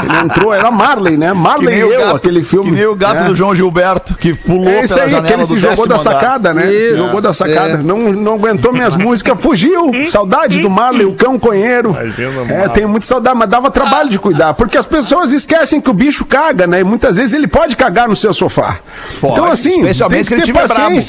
[0.04, 0.70] Ele entrou, era
[1.00, 1.34] Marley, né?
[1.34, 2.70] Marley e eu, gato, aquele filme.
[2.70, 3.24] que nem o gato É.
[3.26, 5.88] do João Gilberto, que pulou É isso pela aí, janela que ele do se jogou
[5.88, 6.04] da andar.
[6.04, 6.72] sacada, né?
[6.74, 7.74] Isso, Se jogou da sacada.
[7.74, 7.78] é.
[7.78, 9.92] Não, não aguentou minhas músicas, fugiu.
[10.08, 11.92] Saudade do Marley, o cão conheiro.
[11.92, 14.54] Imagina, É, tenho muito saudade, mas dava trabalho de cuidar.
[14.54, 16.82] Porque as pessoas esquecem que o bicho caga, né?
[16.82, 18.80] E muitas vezes ele pode cagar no seu sofá.
[19.22, 21.00] Pode, então, assim, especialmente tem que ter tiver brabo.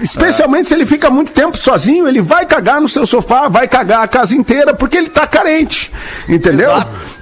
[0.00, 4.02] Especialmente se ele fica muito tempo sozinho, ele vai cagar no seu sofá, vai cagar
[4.02, 5.90] a casa inteira, porque ele tá carente.
[6.28, 6.70] Entendeu?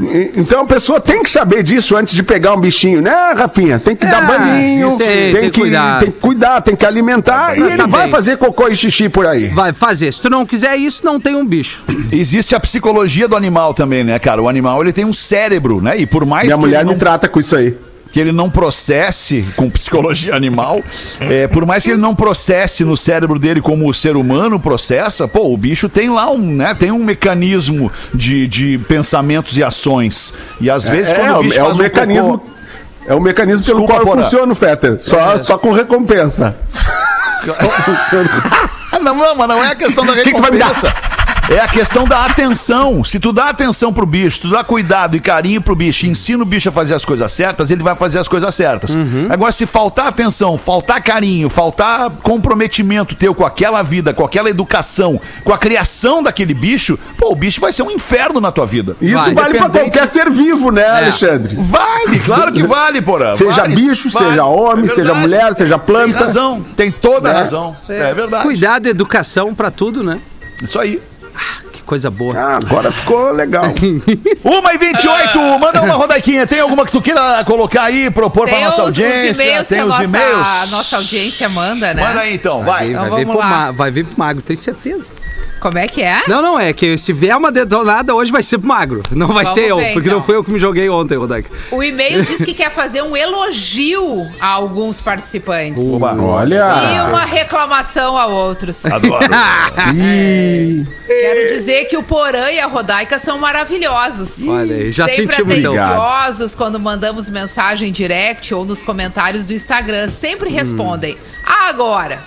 [0.01, 3.79] E- Então a pessoa tem que saber disso antes de pegar um bichinho, né, Rafinha?
[3.79, 6.01] Tem que dar É, banhinho, sim, tem, tem que cuidar.
[6.01, 8.11] tem que cuidar, tem que alimentar, e Tá ele vai bem.
[8.11, 9.49] fazer cocô e xixi por aí.
[9.49, 10.13] Vai fazer.
[10.13, 11.85] Se tu não quiser isso, não tem um bicho.
[12.13, 14.43] Existe a psicologia do animal também, né, cara?
[14.43, 15.99] O animal ele tem um cérebro, né?
[15.99, 17.77] E por mais Minha que mulher ele me não trata com isso aí.
[18.13, 20.83] Que ele não processe com psicologia animal,
[21.21, 25.29] é, por mais que ele não processe no cérebro dele como o ser humano processa,
[25.29, 30.35] pô, o bicho tem lá um, né, tem um mecanismo de, de pensamentos e ações.
[30.61, 32.39] E às vezes É, quando o bicho é o faz um mecanismo.
[32.39, 32.51] cocô-
[33.07, 34.99] É o mecanismo pelo Desculpa, qual funciona o Fetter.
[35.01, 36.57] Só, só com recompensa.
[37.43, 38.31] só funciona.
[39.01, 40.41] Não, não, mas não é a questão da que que
[41.53, 43.03] É a questão da atenção.
[43.03, 46.47] Se tu dá atenção pro bicho, tu dá cuidado e carinho pro bicho, ensina o
[46.47, 48.95] bicho a fazer as coisas certas, ele vai fazer as coisas certas.
[48.95, 49.27] Uhum.
[49.29, 55.21] Agora, se faltar atenção, faltar carinho, faltar comprometimento teu com aquela vida, com aquela educação,
[55.43, 58.97] com a criação daquele bicho, pô, o bicho vai ser um inferno na tua vida.
[59.03, 59.35] Isso Vai.
[59.35, 61.57] vale pra qualquer ser vivo, né, Alexandre?
[61.59, 63.35] Vale, claro que vale, porra.
[63.37, 65.21] Seja Vale, bicho, seja homem, seja verdade.
[65.21, 66.13] mulher, seja planta.
[66.17, 67.39] Tem razão, tem toda a Né?
[67.41, 67.77] razão.
[67.89, 68.45] É, verdade.
[68.45, 70.21] Cuidado, educação pra tudo, né?
[70.63, 71.03] Isso aí.
[71.33, 72.39] Que coisa boa.
[72.39, 73.65] Ah, agora ficou legal.
[74.45, 76.47] Uma e 28, manda uma rodaiquinha.
[76.47, 79.33] Tem alguma que tu queira colocar aí, propor pra Tem nossa os, audiência?
[79.33, 80.49] os e-mails que Tem a os nossa, e-mails.
[80.49, 82.01] a nossa audiência manda, né?
[82.07, 82.91] Manda aí então, vai.
[82.91, 85.13] Então vai, vir vamos pro ma- vai vir pro magro, tenho certeza.
[85.61, 86.23] Como é que é?
[86.27, 89.03] Não, não, é que se vier uma detonada, hoje vai ser pro magro.
[89.11, 90.19] Não vai Vamos ser eu, ver, porque então.
[90.21, 91.51] não foi eu que me joguei ontem, Rodaica.
[91.71, 95.77] O e-mail diz que quer fazer um elogio a alguns participantes.
[95.83, 97.07] E Olha.
[97.11, 98.87] uma reclamação a outros.
[98.87, 99.27] Adoro.
[99.95, 104.47] Ih, Quero dizer que o Porã e a Rodaica são maravilhosos.
[104.47, 105.73] Olha aí, já Sempre sentimos então.
[105.75, 110.09] atenciosos quando mandamos mensagem direct ou nos comentários do Instagram.
[110.09, 110.53] Sempre Hum.
[110.55, 111.17] respondem.
[111.69, 112.19] Agora,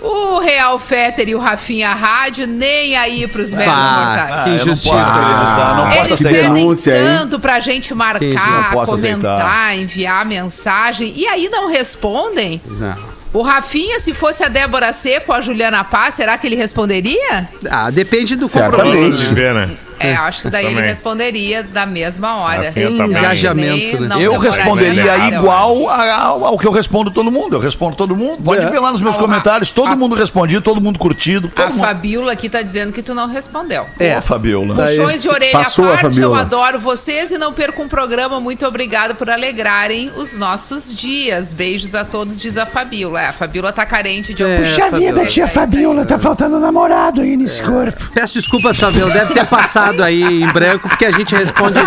[0.00, 4.44] o Real Fetter e o Rafinha Rádio nem aí pros meros mortais.
[4.44, 4.94] que eu não injustiça.
[4.94, 6.32] posso acreditar, não posso Eles aceitar.
[6.34, 7.04] pedem denúncia, hein?
[7.04, 9.76] tanto pra gente Não marcar, posso comentar, aceitar.
[9.78, 12.60] enviar mensagem e aí não respondem.
[12.66, 13.13] Não.
[13.34, 17.48] O Rafinha, se fosse a Débora Seco, a Juliana Paz, será que ele responderia?
[17.68, 18.92] Ah, depende do Certamente.
[18.96, 19.24] Compromisso.
[19.28, 19.70] de ver, né?
[20.06, 22.72] É, acho que daí ele responderia da mesma hora.
[22.76, 24.16] Engajamento, né?
[24.18, 27.56] Eu responderia igual a- ao, ao que eu respondo todo mundo.
[27.56, 28.42] Eu respondo todo mundo.
[28.42, 28.68] Pode É.
[28.70, 29.70] ver lá nos meus comentários.
[29.70, 31.50] Todo a- mundo respondido, todo mundo curtido.
[31.54, 31.80] A Todo mundo...
[31.84, 33.86] Fabiola aqui tá dizendo que tu não respondeu.
[33.98, 34.14] É.
[34.16, 34.74] Pô, Fabiola.
[34.74, 37.88] Daí- Puxões de orelha Passou a à parte, eu adoro vocês e não perco um
[37.88, 38.40] programa.
[38.40, 41.52] Muito obrigado por alegrarem os nossos dias.
[41.52, 43.20] Beijos a todos, diz a Fabiola.
[43.22, 46.58] É, a Fabiola tá carente de É, algum Puxa vida, vida, tia Fabiola, tá faltando
[46.58, 48.10] namorado aí nesse corpo.
[48.12, 49.12] Peço desculpas, Fabiola.
[49.12, 51.78] Deve ter passado aí em branco, porque a gente responde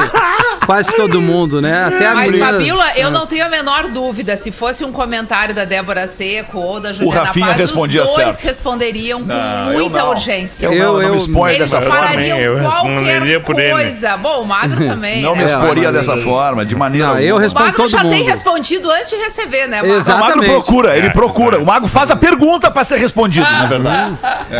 [0.65, 1.85] quase todo mundo, né?
[1.85, 2.45] Até a Mas, menina...
[2.51, 4.35] Fabiola, eu não tenho a menor dúvida.
[4.35, 8.25] Se fosse um comentário da Débora Seco ou da Juliana Rafinha Paz, respondia os dois
[8.35, 8.43] certo.
[8.43, 10.65] responderiam com Não, eu muita urgência.
[10.65, 11.95] Eu, Eu- não, não eu- me exponho Eles dessa forma.
[12.07, 13.71] falariam Eu qualquer responderia por ele.
[13.71, 14.17] coisa.
[14.17, 15.47] Bom, o Magro também, Não me né?
[15.47, 17.37] exporia É, dessa forma, de maneira Não, eu alguma.
[17.37, 18.25] O respondo Magro todo já tem mundo.
[18.25, 19.87] respondido antes de receber, né, Magro?
[19.87, 20.51] O Mago Exatamente.
[20.51, 21.59] procura, ele É, procura.
[21.61, 23.59] O Mago faz a pergunta pra ser respondido, Ah.
[23.61, 24.17] na verdade.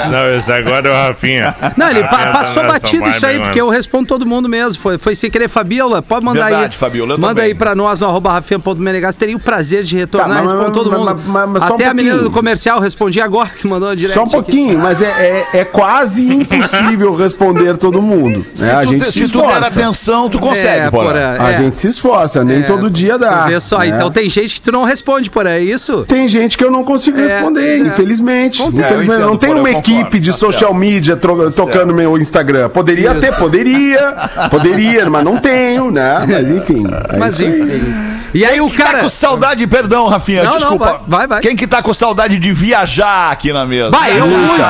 [0.09, 1.55] Não, esse agora é o Rafinha.
[1.75, 3.49] Não, ele pa- tá passou nessa batido isso aí, agora.
[3.49, 4.79] porque eu respondo todo mundo mesmo.
[4.79, 6.01] Foi, foi sem querer, Fabiola.
[6.01, 6.77] Pode mandar Verdade, aí.
[6.77, 7.45] Fabiola, Manda também.
[7.45, 9.15] aí pra nós no arroba rafinha.menegas.
[9.15, 10.37] Teria o prazer de retornar.
[10.37, 11.05] Tá, mas- respondo todo mas- mundo.
[11.15, 14.13] mas- mas- mas só um Até a menina do comercial respondi agora que mandou direto.
[14.15, 18.45] Só um pouquinho, mas é, é, é quase impossível responder todo mundo.
[18.57, 18.71] Né?
[18.71, 19.67] A Se tu, gente te- se se tu der esforça.
[19.79, 21.35] atenção, tu consegue, é, porra.
[21.39, 21.57] A é.
[21.57, 23.45] gente se esforça, nem É, todo dia dá.
[23.47, 23.87] Vê só, né?
[23.87, 26.05] então tem gente que tu não responde, por é isso?
[26.07, 27.77] Tem gente que eu não consigo É, responder, é.
[27.79, 28.61] infelizmente.
[28.61, 32.69] eu Infelizmente, entendo, não tem uma equipe de tá social media tro- tocando meu Instagram.
[32.69, 33.16] Poderia.
[33.19, 34.13] Ter, poderia,
[34.49, 36.25] poderia, mas não tenho, né?
[36.27, 36.85] Mas enfim.
[37.13, 38.17] é Mas enfim.
[38.33, 38.99] E aí o Tá cara.
[38.99, 41.01] com saudade, perdão, Rafinha, Não, não, desculpa.
[41.07, 41.41] vai, vai, vai.
[41.41, 43.89] Quem que tá com saudade de viajar aqui na mesa?
[43.89, 44.63] Vai, eu muito.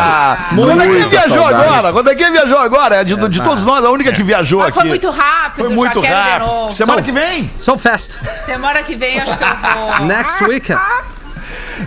[0.55, 1.63] Quando é que viajou saudade.
[1.67, 1.93] agora?
[1.93, 2.95] Quando é que viajou agora?
[2.97, 4.79] É de, de todos nós, a única que viajou Mas aqui.
[4.79, 6.71] foi muito rápido, Foi muito rápido.
[6.71, 7.51] Semana Só- que vem.
[7.57, 8.17] Sou fest.
[8.45, 10.05] Semana que vem acho que eu vou.
[10.05, 10.79] Next weekend.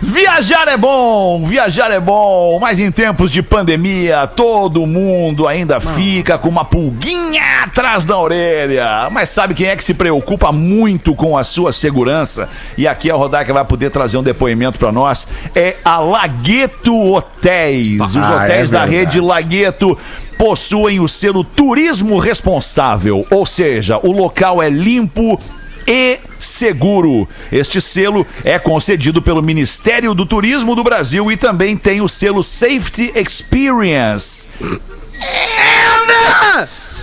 [0.01, 6.37] Viajar é bom, viajar é bom, mas em tempos de pandemia, todo mundo ainda fica
[6.37, 9.09] com uma pulguinha atrás da orelha.
[9.11, 12.47] Mas sabe quem é que se preocupa muito com a sua segurança?
[12.77, 15.27] E aqui a Rodaica vai poder trazer um depoimento pra nós.
[15.55, 17.99] É a Lagueto Hotéis.
[18.01, 19.97] Os Ah, hotéis é da rede Lagueto
[20.37, 25.39] possuem o selo Turismo Responsável, ou seja, o local é limpo
[25.87, 27.27] e seguro.
[27.51, 32.43] Este selo é concedido pelo Ministério do Turismo do Brasil e também tem o selo
[32.43, 34.49] Safety Experience.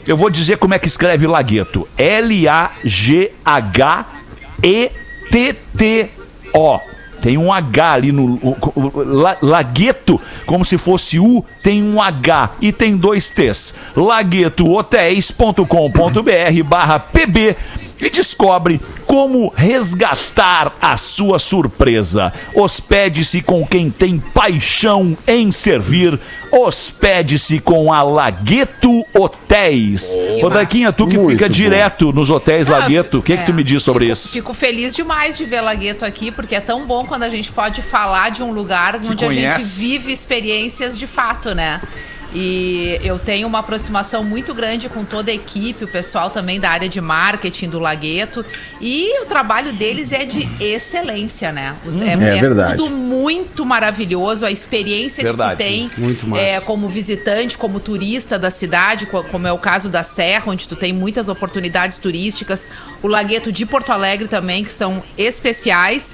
[0.07, 1.87] Eu vou dizer como é que escreve Lagueto.
[1.97, 3.39] L-A-G-H-E-T-T-O.
[7.21, 8.39] Tem um H ali no.
[9.41, 13.75] Lagueto, como se fosse U, tem um H e tem dois T's.
[13.95, 17.57] laguetohotels.com.br barra PB
[18.01, 22.31] e descobre como resgatar a sua surpresa.
[22.53, 26.19] Hospede-se com quem tem paixão em servir.
[26.51, 30.15] Hospede-se com a Lagueto Hotéis.
[30.41, 31.53] Ô, Daquinha, tu que Muito fica bom.
[31.53, 34.29] direto nos hotéis Lagueto, o que, que É, tu me diz sobre fico- isso?
[34.31, 37.81] Fico feliz demais de ver Lagueto aqui, porque é tão bom quando a gente pode
[37.81, 41.81] falar de um lugar onde a gente vive experiências de fato, né?
[42.33, 46.69] E eu tenho uma aproximação muito grande com toda a equipe, o pessoal também da
[46.69, 48.45] área de marketing do Lagueto.
[48.79, 51.75] E o trabalho deles é de excelência, né?
[51.85, 52.77] Os- é, É verdade.
[52.77, 55.57] tudo muito maravilhoso, a experiência Verdade.
[55.57, 59.89] que se tem é, como visitante, como turista da cidade, co- como é o caso
[59.89, 62.69] da Serra, onde tu tem muitas oportunidades turísticas,
[63.01, 66.13] o Lagueto de Porto Alegre também, que são especiais,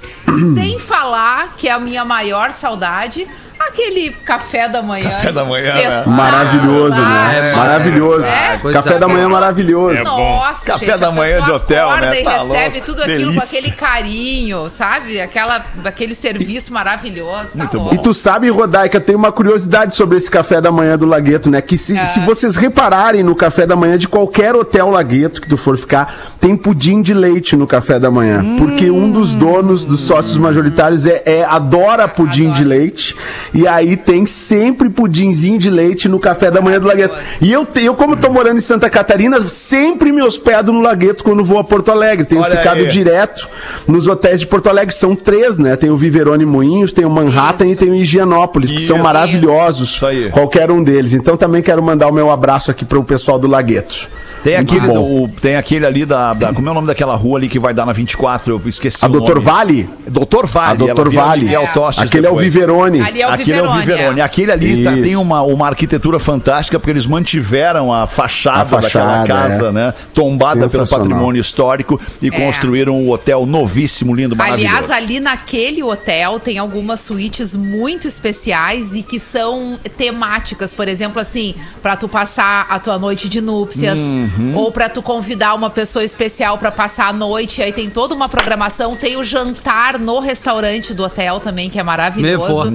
[0.54, 3.26] sem falar que é a minha maior saudade,
[3.58, 5.10] aquele café da manhã.
[5.10, 6.04] Café da manhã, né?
[6.06, 7.50] Maravilhoso, né?
[7.52, 8.24] É, Maravilhoso.
[8.26, 8.72] É.
[8.72, 9.40] Café da manhã boa.
[9.40, 9.96] maravilhoso.
[10.00, 10.36] É bom.
[10.36, 12.20] Nossa, Café gente, da manhã de hotel, né?
[12.20, 12.86] e Tá recebe louco.
[12.86, 13.40] tudo aquilo Delícia.
[13.40, 15.20] com aquele carinho, sabe?
[15.20, 17.48] Aquela, aquele serviço maravilhoso.
[17.52, 17.94] Tá Muito louco.
[17.94, 21.60] E tu sabe, Rodaica, tem uma curiosidade sobre esse café da manhã do Lagueto, né?
[21.60, 22.04] Que se, Ah.
[22.04, 26.14] se vocês repararem no café da manhã de qualquer hotel Lagueto que tu for ficar,
[26.38, 28.44] tem pudim de leite no café da manhã.
[28.58, 33.16] Porque um dos donos, dos sócios majoritários, é, é- adora pudim de leite.
[33.54, 37.16] E aí tem sempre pudinzinho de leite no café da manhã do Lagueto.
[37.40, 41.44] E eu, eu como tô morando em Santa Catarina, sempre me hospedo no Lagueto quando
[41.44, 42.24] vou a Porto Alegre.
[42.26, 42.88] Tenho Olha ficado aí.
[42.88, 43.48] direto
[43.86, 44.94] nos hotéis de Porto Alegre.
[44.94, 45.76] São três, né?
[45.76, 47.72] Tem o Viverone Moinhos, tem o Manhattan Isso.
[47.74, 49.04] e tem o Higienópolis, que são Isso.
[49.04, 49.90] maravilhosos.
[49.90, 50.30] Isso aí.
[50.30, 51.12] Qualquer um deles.
[51.12, 54.08] Então também quero mandar o meu abraço aqui para o pessoal do Lagueto.
[54.46, 57.48] Tem aquele, do- tem aquele ali da, da- Como é o nome daquela rua ali
[57.48, 58.52] que vai dar na 24?
[58.64, 59.44] Eu esqueci A o Doutor nome.
[59.46, 59.90] Vale?
[60.06, 60.70] Doutor Vale.
[60.70, 61.50] A Doutor Vale.
[61.74, 62.54] Tostes Aquele é o depois.
[62.54, 63.00] Viverone.
[63.00, 64.20] Ali é o Aquele é o Viverone, Viverone.
[64.20, 64.22] é.
[64.22, 69.20] Aquele ali tá- tem uma, uma arquitetura fantástica, porque eles mantiveram a fachada, A fachada,
[69.22, 69.72] daquela casa, é.
[69.72, 69.94] né?
[70.14, 74.74] Tombada pelo patrimônio histórico e construíram um hotel novíssimo, lindo, maravilhoso.
[74.76, 81.20] Aliás, ali naquele hotel tem algumas suítes muito especiais e que são temáticas, por exemplo,
[81.20, 83.98] assim, pra tu passar a tua noite de núpcias
[84.38, 84.56] Uhum.
[84.56, 88.28] ou pra tu convidar uma pessoa especial pra passar a noite, aí tem toda uma
[88.28, 92.72] programação, tem o jantar no restaurante do hotel também, que é maravilhoso.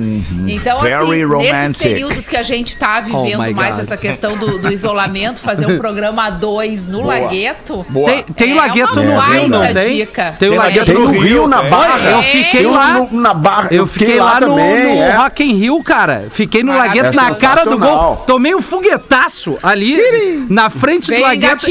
[0.47, 0.83] Então, Uhum.
[0.83, 1.53] Very assim, romantic.
[1.53, 3.79] nesses períodos que a gente tá vivendo Oh mais God.
[3.83, 7.85] essa questão do, do isolamento, fazer um programa a dois no Lagueto.
[7.89, 8.09] Boa.
[8.09, 9.95] Tem, tem É Lagueto uma no Rio, não tem?
[9.97, 10.35] dica.
[10.39, 11.69] Tem o Lagueto Lagueto Tem no Rio, na é.
[11.69, 12.09] Barra.
[12.11, 12.93] Eu fiquei lá.
[12.93, 13.67] no- na Barra.
[13.71, 15.15] Eu fiquei lá, no, também, no é.
[15.17, 16.27] Rock in Rio, cara.
[16.29, 16.71] Fiquei no.
[16.77, 18.17] Lagueto na É cara do gol.
[18.27, 21.21] Tomei um foguetaço ali na frente do Bem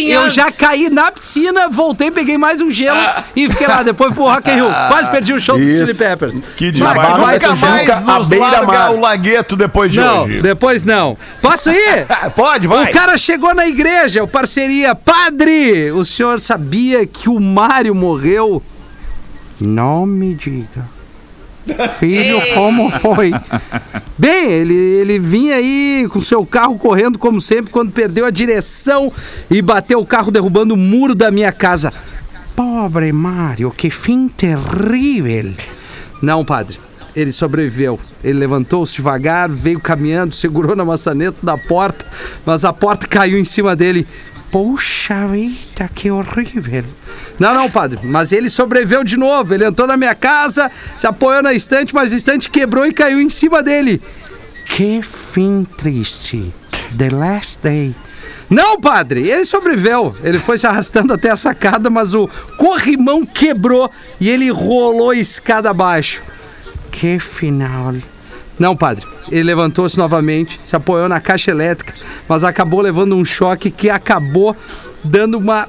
[0.06, 3.00] Eu já caí na piscina, voltei, peguei mais um gelo
[3.34, 3.82] e fiquei lá.
[3.82, 4.70] Depois pro Rock in Rio.
[4.88, 5.86] Quase perdi o show dos Isso.
[5.86, 6.40] Chili Peppers.
[6.56, 6.94] Que Mas demais.
[6.94, 10.42] Da Nunca mais nos larga o Lagueto depois de Não, hoje.
[10.42, 11.16] depois não.
[11.42, 12.06] Posso ir?
[12.34, 12.90] Pode, vai.
[12.90, 14.94] O cara chegou na igreja, o parceria.
[14.94, 18.62] Padre, o senhor sabia que o Mário morreu?
[19.60, 20.84] Não me diga.
[21.98, 23.32] Filho, como foi?
[24.18, 29.12] Bem, ele, ele vinha aí com seu carro correndo como sempre, quando perdeu a direção
[29.50, 31.92] e bateu o carro derrubando o muro da minha casa.
[32.56, 35.52] Pobre Mário, que fim terrível.
[36.22, 36.78] Não, padre.
[37.14, 37.98] Ele sobreviveu.
[38.22, 42.06] Ele levantou-se devagar, veio caminhando, segurou na maçaneta da porta,
[42.46, 44.06] mas a porta caiu em cima dele.
[44.50, 46.84] Poxa vida, que horrível.
[47.38, 49.54] Não, não, padre, mas ele sobreviveu de novo.
[49.54, 53.20] Ele entrou na minha casa, se apoiou na estante, mas a estante quebrou e caiu
[53.20, 54.02] em cima dele.
[54.66, 56.52] Que fim triste.
[56.96, 57.94] The last day.
[58.48, 60.16] Não, padre, ele sobreviveu.
[60.24, 63.88] Ele foi se arrastando até a sacada, mas o corrimão quebrou
[64.20, 66.24] e ele rolou escada abaixo.
[66.90, 67.94] Que final.
[68.60, 69.06] Não, padre.
[69.30, 71.94] Ele levantou-se novamente, se apoiou na caixa elétrica,
[72.28, 74.54] mas acabou levando um choque que acabou
[75.02, 75.66] dando uma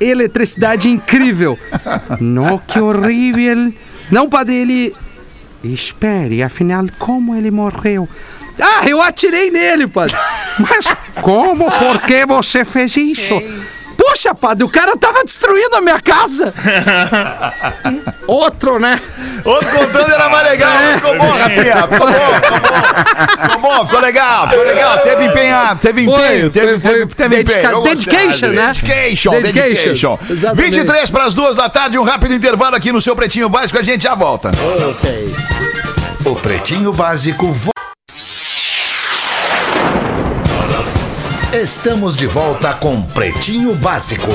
[0.00, 1.58] eletricidade incrível.
[2.18, 3.74] Não, que horrível.
[4.10, 4.96] Não, padre, ele.
[5.62, 8.08] Espere, afinal, como ele morreu?
[8.58, 10.16] Ah, eu atirei nele, padre.
[10.58, 10.86] Mas
[11.20, 11.70] como?
[11.70, 13.34] Por que você fez isso?
[14.10, 16.52] Por Puxa, padre, o cara tava destruindo a minha casa.
[18.26, 19.00] Outro, né?
[19.44, 20.70] Outro contando era mais legal.
[20.72, 20.94] É.
[20.96, 21.76] Ficou bom, Rafinha.
[21.88, 23.42] Ficou bom, ficou bom.
[23.44, 24.98] Ficou bom, ficou legal, ficou legal.
[24.98, 26.92] Teve empenhado, teve Foi, empenho, teve, foi, foi.
[26.92, 27.82] teve, teve Dedica- empenho.
[27.84, 28.66] Dedication, né?
[28.74, 29.62] Dedication, Dedication.
[29.72, 30.18] dedication.
[30.28, 30.70] Exatamente.
[30.70, 33.82] 23 para as duas da tarde, um rápido intervalo aqui no seu Pretinho Básico, a
[33.82, 34.50] gente já volta.
[36.24, 37.46] O Pretinho Básico.
[37.52, 37.69] vo-
[41.52, 44.28] Estamos de volta com Pretinho Básico.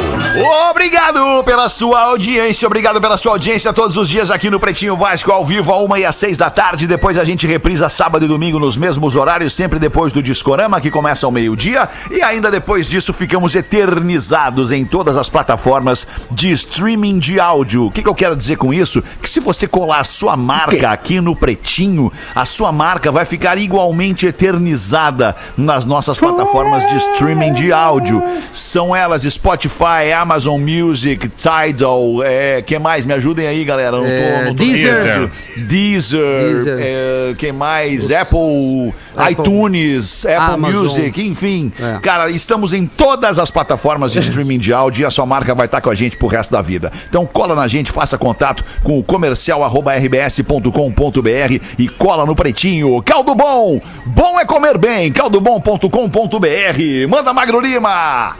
[0.70, 5.32] Obrigado pela sua audiência, obrigado pela sua audiência todos os dias aqui no Pretinho Básico,
[5.32, 6.86] ao vivo, a uma e às seis da tarde.
[6.86, 10.92] Depois a gente reprisa sábado e domingo nos mesmos horários, sempre depois do Discorama, que
[10.92, 11.88] começa ao meio-dia.
[12.12, 17.86] E ainda depois disso, ficamos eternizados em todas as plataformas de streaming de áudio.
[17.86, 19.02] O que, que eu quero dizer com isso?
[19.22, 23.58] Que se você colar a sua marca aqui no Pretinho, a sua marca vai ficar
[23.58, 28.22] igualmente eternizada nas nossas plataformas de streaming de áudio.
[28.52, 33.06] São elas Spotify, Amazon Music, Tidal, é, que mais?
[33.06, 33.92] Me ajudem aí, galera.
[33.98, 35.30] Não tô, É, não tô Deezer.
[35.58, 36.78] Deezer, Deezer.
[36.80, 38.12] é, que mais?
[38.12, 39.32] Apple, Apple.
[39.32, 40.84] iTunes, Apple Amazon.
[40.84, 41.72] Music, enfim.
[41.80, 42.00] É.
[42.00, 45.66] Cara, estamos em todas as plataformas de streaming de áudio e a sua marca vai
[45.66, 46.92] estar com a gente pro resto da vida.
[47.08, 53.02] Então cola na gente, faça contato com o comercial arroba rbs.com.br e cola no pretinho.
[53.04, 56.95] Caldo Bom, bom é comer bem, caldobom.com.br.
[57.08, 58.36] Manda Magro Lima.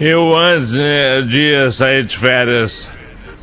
[0.00, 2.88] Eu, antes eh, de sair de férias,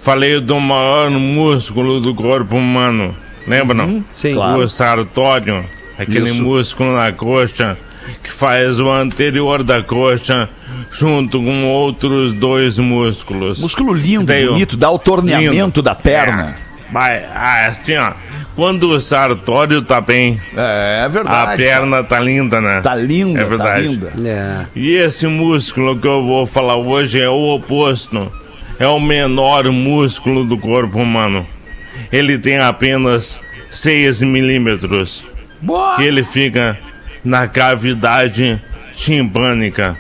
[0.01, 3.15] falei do maior músculo do corpo humano.
[3.47, 4.03] Lembra, não?
[4.09, 4.37] Sim.
[4.37, 5.65] O sartório,
[5.97, 6.43] aquele Isso.
[6.43, 7.77] músculo na coxa
[8.23, 10.49] que faz o anterior da coxa
[10.91, 13.59] junto com outros dois músculos.
[13.59, 15.81] Músculo lindo, Daí, bonito, dá o torneamento Lindo.
[15.81, 16.55] da perna.
[16.89, 16.91] É.
[16.91, 18.13] Vai, ah, assim, ó.
[18.55, 21.57] Quando o sartório tá bem, É, é a verdade.
[21.57, 22.79] perna tá linda, né?
[22.81, 23.87] Tá linda, É tá verdade.
[23.87, 24.13] linda.
[24.25, 24.65] É.
[24.75, 28.31] E esse músculo que eu vou falar hoje é o oposto.
[28.79, 31.45] É o menor músculo do corpo humano.
[32.11, 33.41] Ele tem apenas
[33.71, 35.23] 6 milímetros.
[35.61, 35.97] Boa.
[36.01, 36.77] E ele fica
[37.23, 38.61] na cavidade
[38.95, 39.97] timpânica.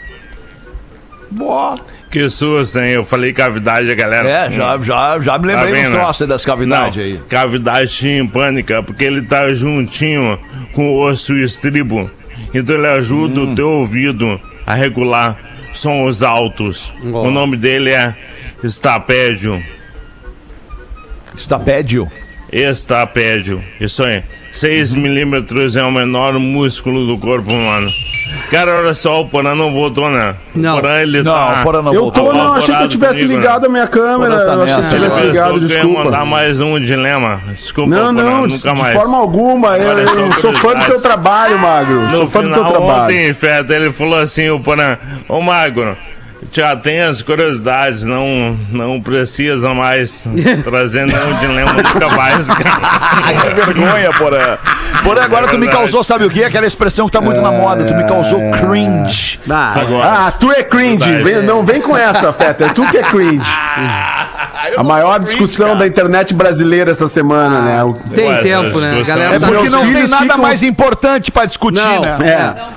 [1.29, 1.77] Boa.
[2.15, 2.91] Que susto, hein?
[2.91, 4.25] Eu falei cavidade, galera.
[4.29, 5.93] É, já, já, já me lembrei Tá dos vendo?
[5.95, 7.19] troços aí das cavidades aí.
[7.29, 10.39] cavidade timpânica, porque ele tá juntinho
[10.71, 12.09] com o osso estribo.
[12.53, 13.51] Então ele ajuda Hum.
[13.51, 15.37] o teu ouvido a regular
[15.73, 16.89] sons altos.
[17.13, 17.23] Ó.
[17.23, 18.15] O nome dele é
[18.63, 19.61] estapédio.
[21.35, 22.09] Estapédio.
[22.49, 23.61] Estapédio.
[23.81, 24.23] Isso aí.
[24.53, 25.01] 6 Uhum.
[25.01, 27.89] milímetros é o menor músculo do corpo humano.
[28.49, 30.35] Cara, olha só, o Porã não voltou, né?
[30.53, 30.77] Não.
[30.77, 31.59] O Porã, ele Não, tá...
[31.59, 32.25] o Porã não Eu voltou.
[32.27, 33.37] tô, não, achei que eu tivesse comigo, né?
[33.39, 34.45] ligado a minha câmera.
[34.45, 35.25] Tá Eu achei que tivesse né?
[35.25, 36.25] ligado, que eu ia mandar desculpa.
[36.25, 37.41] mais um dilema.
[37.55, 38.93] Desculpa, Não, Porã, não, de, nunca de mais.
[38.95, 39.77] forma alguma.
[39.77, 42.01] Eu, eu sou fã do teu trabalho, Magro.
[42.01, 43.03] No sou fã do teu final, trabalho.
[43.03, 45.95] ontem, Feta, ele falou assim, o Porã, ô Magro,
[46.51, 50.25] já tem as curiosidades, não, não precisa mais
[50.63, 52.47] trazer nenhum dilema nunca mais.
[52.49, 53.23] Ah,
[53.55, 54.57] que vergonha, Porã.
[55.03, 56.43] Porã, agora É tu me causou, sabe o quê?
[56.43, 57.83] Aquela expressão que tá muito na moda.
[57.83, 59.39] Tu me causou cringe.
[59.49, 60.97] Ah, Agora, Ah, tu é cringe.
[61.09, 61.23] Verdade.
[61.23, 62.69] Vem- não vem com essa, Feta.
[62.69, 63.45] Tu que é cringe.
[64.77, 67.83] A maior discussão da internet brasileira essa semana, né?
[67.83, 69.03] O- tem Ué, tempo, né?
[69.05, 72.01] Galera É porque meus não tem filhos nada ficam- mais importante pra discutir, Não.
[72.17, 72.27] né?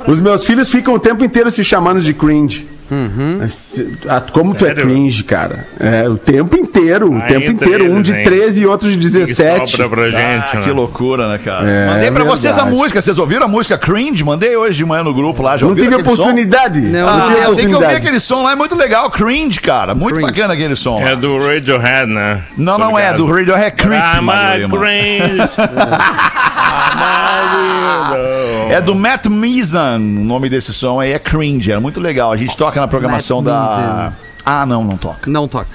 [0.06, 2.68] É, os meus filhos ficam o tempo inteiro se chamando de cringe.
[3.50, 4.82] Se- ah, Como tu é Sério?
[4.84, 5.66] cringe, cara.
[5.78, 7.84] É, o tempo inteiro, o Ah, tempo inteiro.
[7.84, 8.22] Um eles, de hein?
[8.24, 9.70] 13 e outro de que 17.
[9.72, 10.62] sobra pra gente, Ah, né?
[10.64, 11.68] que loucura, né, cara?
[11.70, 13.00] É, Mandei pra é vocês a música.
[13.02, 14.24] Vocês ouviram a música Cringe?
[14.24, 15.56] Mandei hoje de manhã no grupo lá.
[15.56, 16.12] Já Não tive aquele som?
[16.12, 16.80] oportunidade.
[16.80, 17.94] Não, Ah, não tem que ouvir oportunidade.
[17.96, 19.10] aquele som lá, é muito legal.
[19.10, 19.94] Cringe, cara.
[19.94, 20.32] Muito Cringe.
[20.32, 21.00] bacana aquele som.
[21.00, 21.14] É lá.
[21.14, 22.42] do Radiohead, né?
[22.56, 23.12] Não, não é.
[23.12, 25.48] Do Radiohead é Creep, I'm cringe.
[28.70, 31.72] É do Matt Meeson, o nome desse som aí é Cringe.
[31.72, 32.30] É muito legal.
[32.32, 34.12] A gente toca na programação da.
[34.44, 35.28] Ah, não, não toca.
[35.28, 35.68] Não toca.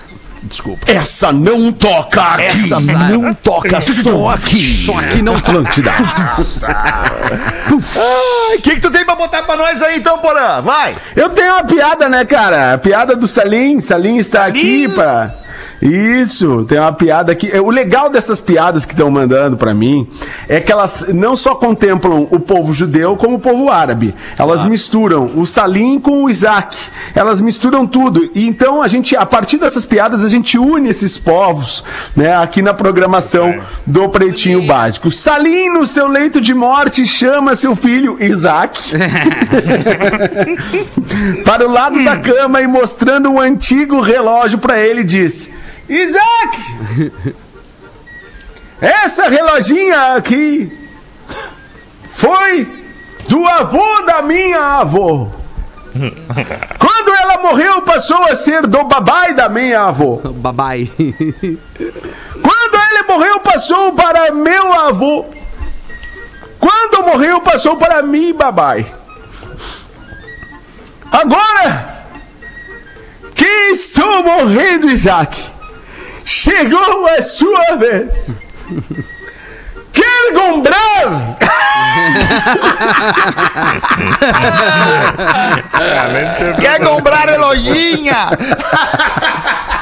[0.44, 0.92] Desculpa.
[0.92, 2.66] Essa não toca aqui.
[2.66, 4.74] Essa não toca só aqui.
[4.74, 5.52] Só que não toca.
[5.52, 5.92] Atlântida.
[8.56, 10.62] O que, que tu tem pra botar pra nós aí então, Porã?
[10.62, 10.96] Vai!
[11.16, 12.74] Eu tenho uma piada, né, cara?
[12.74, 13.80] A piada do Salim.
[13.80, 15.34] Salim está aqui pra.
[15.84, 17.52] Isso, tem uma piada aqui.
[17.52, 20.08] É, O legal dessas piadas que estão mandando pra mim
[20.48, 24.16] é que elas não só contemplam o povo judeu, como o povo árabe.
[24.38, 26.78] Elas misturam o Salim com o Isaac.
[27.14, 28.32] Elas misturam tudo.
[28.34, 31.84] E então a gente, a partir dessas piadas, a gente une esses povos,
[32.16, 33.54] né, aqui na programação
[33.86, 35.12] do Pretinho Básico.
[35.12, 38.80] Salim, no seu leito de morte, chama seu filho Isaac
[41.44, 45.52] para o lado da cama e mostrando um antigo relógio para ele, disse:
[45.90, 47.14] Isaac!
[48.82, 50.72] Essa reloginha aqui
[52.16, 52.68] foi
[53.28, 55.32] do avô da minha avó.
[56.80, 60.20] Quando ela morreu, passou a ser do babai da minha avó.
[60.24, 60.92] Babai.
[60.98, 65.26] Quando ele morreu, passou para meu avô.
[66.60, 68.92] Quando morreu, passou para mim, babai.
[71.12, 72.06] Agora
[73.36, 75.53] que estou morrendo, Isaac,
[76.26, 78.34] chegou a sua vez.
[79.92, 81.38] Quer comprar?
[86.60, 88.30] Quer comprar relojinha?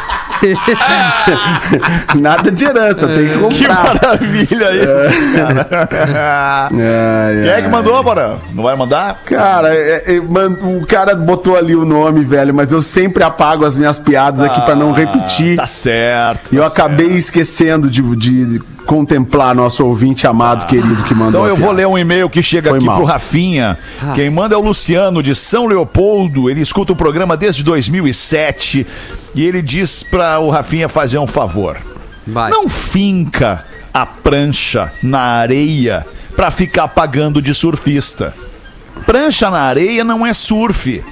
[2.19, 3.83] Nada de herança, tem que Que comprar.
[3.95, 6.69] maravilha isso, cara.
[7.41, 8.37] Quem é que mandou, Bora?
[8.53, 9.21] Não vai mandar?
[9.25, 13.65] Cara, é- é, man- o cara botou ali o nome, velho, mas eu sempre apago
[13.65, 15.55] as minhas piadas aqui pra não repetir.
[15.57, 16.53] Tá certo.
[16.53, 17.19] E eu tá acabei certo.
[17.19, 21.41] esquecendo de, de contemplar nosso ouvinte amado, querido, que mandou.
[21.41, 22.97] Então eu vou ler um e-mail que chega Foi aqui mal.
[22.97, 23.77] pro Rafinha.
[24.15, 26.49] Quem manda é o Luciano de São Leopoldo.
[26.49, 28.85] Ele escuta o programa desde 2007
[29.33, 31.77] e ele diz pra o Rafinha fazer um favor.
[32.25, 32.51] Vai.
[32.51, 36.05] Não finca a prancha na areia
[36.35, 38.33] pra ficar pagando de surfista.
[39.05, 41.03] Prancha na areia não é surf.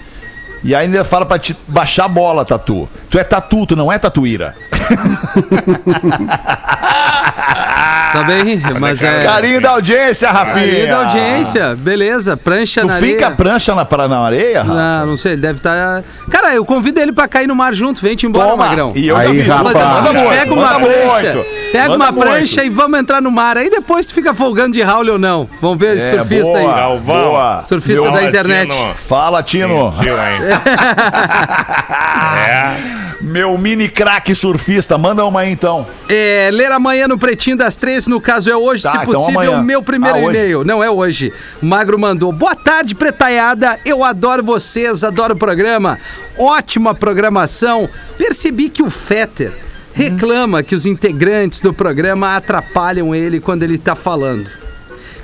[0.64, 2.90] E ainda fala pra te baixar a bola, Tatu.
[3.10, 4.56] Tu é tatu, tu não é tatuíra.
[8.12, 8.60] Tá bem?
[8.80, 9.24] Mas é.
[9.24, 10.56] Carinho da audiência, Rafinha.
[10.66, 11.76] Carinho da audiência.
[11.76, 12.36] Beleza.
[12.36, 13.38] Prancha Tu na fica a areia.
[13.38, 14.74] prancha na, pra- na areia, Rafa?
[14.74, 16.04] Não, não sei, ele deve estar.
[16.32, 18.02] Cara, eu convido ele pra cair no mar junto.
[18.02, 18.66] Vem-te embora, Toma.
[18.66, 18.94] Magrão.
[18.96, 19.42] E eu Aí, já vi.
[19.42, 19.64] Rafa.
[19.64, 21.46] Manda, manda muito, pega uma manda prancha, muito.
[21.72, 22.28] pega Manda uma muito.
[22.30, 23.58] prancha e vamos entrar no mar.
[23.58, 25.48] Aí depois tu fica folgando de Raul ou não.
[25.62, 26.66] Vamos ver esse É, surfista boa, aí.
[26.66, 27.22] Galvão.
[27.30, 27.62] boa.
[27.62, 28.72] Surfista Meu- da internet.
[28.72, 28.96] Tino.
[29.08, 29.94] Fala, Tino.
[30.00, 30.50] Hein?
[32.50, 33.09] é.
[33.30, 34.98] Meu mini craque surfista.
[34.98, 35.86] Manda uma aí, então.
[36.10, 39.40] É, ler amanhã no Pretinho das Três, no caso é hoje, Tá, se então possível,
[39.42, 39.62] amanhã.
[39.64, 40.64] meu primeiro Ah, e-mail.
[40.64, 41.32] Não é hoje.
[41.62, 42.32] Magro mandou.
[42.32, 43.80] Boa tarde, pretaiada.
[43.86, 46.00] Eu adoro vocês, adoro o programa.
[46.38, 47.88] Ótima programação.
[48.18, 49.52] Percebi que o Fetter
[49.94, 54.50] reclama que os integrantes do programa atrapalham ele quando ele tá falando.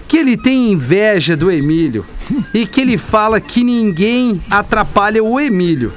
[0.08, 2.06] Que ele tem inveja do Emílio
[2.54, 5.92] e que ele fala que ninguém atrapalha o Emílio.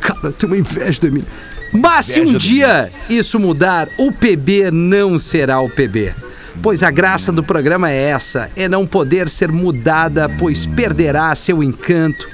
[0.00, 1.28] Cara, eu tenho uma inveja do Emílio.
[1.72, 6.14] Mas se um dia isso mudar, o PB não será o PB.
[6.62, 11.62] Pois a graça do programa é essa, é não poder ser mudada, pois perderá seu
[11.62, 12.26] encanto.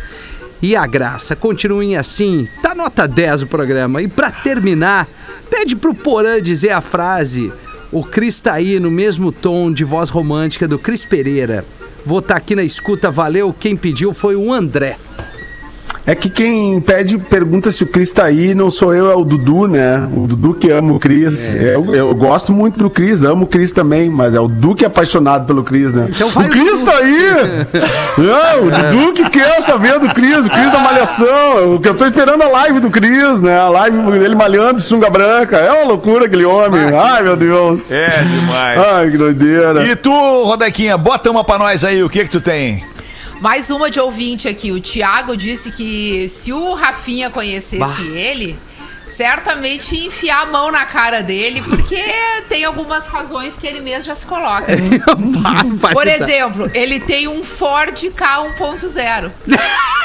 [0.61, 2.47] E a graça, continuem assim.
[2.63, 4.01] Tá nota 10 o programa.
[4.01, 5.09] E pra terminar,
[5.51, 7.53] pede pro Porã dizer a frase.
[7.91, 11.65] O Cris tá aí no mesmo tom de voz romântica do Cris Pereira.
[12.07, 13.53] Vou estar aqui na escuta, valeu.
[13.53, 14.97] Quem pediu foi o André.
[16.05, 19.25] É que quem pede pergunta se o Cris tá aí, não sou eu, é o
[19.25, 20.09] Dudu, né?
[20.13, 21.55] O Dudu que ama o Cris.
[21.55, 21.77] É.
[21.77, 24.85] Eu, eu gosto muito do Cris, amo o Cris também, mas é o Dudu que
[24.85, 26.09] é apaixonado pelo Cris, né?
[26.11, 27.31] Então vai o Cris tá aí!
[28.19, 31.77] não, o Dudu que quer saber do Cris, o Cris da Malhação.
[31.77, 33.61] O que eu tô esperando a live do Cris, né?
[33.61, 35.57] A live dele malhando de sunga branca.
[35.57, 36.83] É uma loucura aquele homem.
[36.97, 37.93] Ai, meu Deus.
[37.93, 38.81] É demais.
[38.81, 39.85] Ai, que doideira.
[39.85, 40.11] E tu,
[40.45, 42.03] Rodequinha, bota uma pra nós aí.
[42.03, 42.83] O que que tu tem?
[43.43, 44.71] Mais uma de ouvinte aqui.
[44.71, 47.97] O Thiago disse que se o Rafinha conhecesse Bah.
[48.15, 48.57] ele,
[49.09, 52.01] certamente ia enfiar a mão na cara dele, porque
[52.49, 54.67] tem algumas razões que ele mesmo já se coloca.
[55.93, 59.33] Por exemplo, ele tem um Ford K 1.0.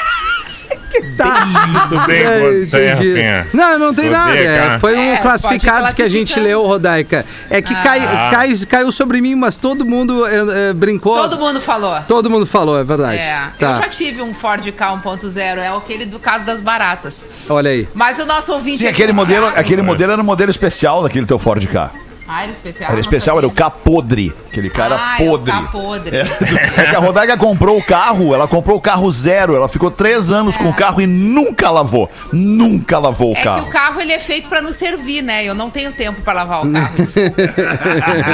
[1.02, 2.88] Tu tem É, quanto aí, entendi.
[3.12, 3.46] Rafinha?
[3.52, 4.36] Não, não tem nada.
[4.36, 7.24] é, foi um É, classificados pode que a gente leu, Rodaica.
[7.50, 8.30] É que cai, Ah.
[8.32, 11.16] cai- caiu sobre mim, mas todo mundo é, é, brincou.
[11.22, 12.00] Todo mundo falou.
[12.06, 13.18] Todo mundo falou, é verdade.
[13.18, 17.24] É, eu tá, já tive um Ford K 1.0, é aquele do caso das baratas.
[17.48, 17.88] olha aí.
[17.94, 21.26] Mas o nosso ouvinte Sim, aqui, aquele modelo, aquele modelo era um modelo especial daquele
[21.26, 21.90] teu Ford K.
[22.30, 22.90] Ah, era especial?
[22.90, 23.50] Era especial, era o.
[23.50, 24.34] K podre.
[24.58, 25.52] Aquele cara Ah, é o podre.
[25.52, 26.16] K podre.
[26.16, 29.54] É, é que a Rodaica comprou o carro, ela comprou o carro zero.
[29.54, 32.10] Ela ficou três anos com o carro e nunca lavou.
[32.32, 33.62] Nunca lavou o É carro.
[33.64, 35.44] que o carro ele é feito pra nos servir, né?
[35.44, 36.94] Eu não tenho tempo pra lavar o carro.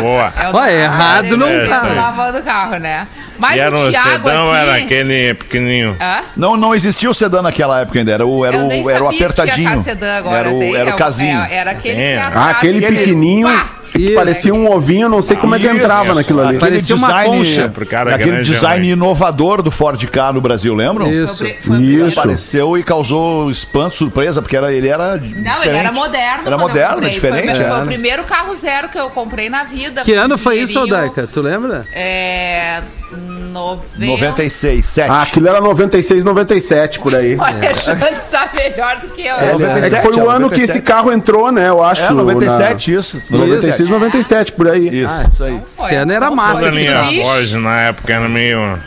[0.00, 0.32] Boa.
[0.36, 1.80] É Olha, do errado não tá.
[1.80, 3.06] tempo lavando o carro, né?
[3.36, 4.56] Mas E era o um Thiago sedã aqui...
[4.56, 5.96] era aquele pequenininho?
[6.00, 6.20] Hã?
[6.36, 8.12] Não, não existia o sedã naquela época ainda.
[8.12, 9.84] Era o, era Eu o, era o apertadinho.
[10.18, 10.36] Agora.
[10.38, 11.40] Era o, era é o casinho.
[11.40, 12.12] é, era aquele que É.
[12.14, 13.70] era Ah, aquele aquele- pequenininho Pá!
[13.94, 14.14] Que Isso.
[14.14, 15.76] parecia um ovinho, não sei como é que Isso.
[15.76, 16.56] entrava naquilo ali.
[16.56, 17.68] Aquele Parecia uma design, concha.
[17.68, 18.92] Pro cara aquele grande, design né?
[18.92, 21.10] inovador do Ford K no Brasil, lembram?
[21.10, 21.44] Isso.
[21.44, 21.76] Foi, foi.
[21.78, 22.18] Isso.
[22.18, 25.16] Apareceu e causou espanto, surpresa, porque era, ele era.
[25.16, 26.46] Não, ele era moderno.
[26.46, 27.54] Era moderno, diferente.
[27.54, 27.82] Foi, foi é.
[27.82, 30.02] o primeiro carro zero que eu comprei na vida.
[30.02, 31.28] Que Foi ano foi isso, Rodaica?
[31.28, 31.86] Tu lembra?
[31.92, 32.82] É.
[33.54, 34.06] 90.
[34.06, 35.10] 96, 7.
[35.10, 37.36] Ah, aquilo era 96, 97 por aí.
[37.36, 39.34] O Alexandre sabe melhor do que eu.
[39.36, 39.52] É, né?
[39.52, 40.70] 97, É que foi o é, ano que 97.
[40.70, 41.68] esse carro entrou, né?
[41.68, 42.02] Eu acho.
[42.02, 43.22] É, 97, isso.
[43.30, 43.38] Na...
[43.38, 44.88] 96, 97, por aí.
[45.02, 45.60] Isso, isso aí.
[45.76, 47.24] Foi, Esse ano era massa, a esse linha.
[47.24, 48.78] Ford na época era meio.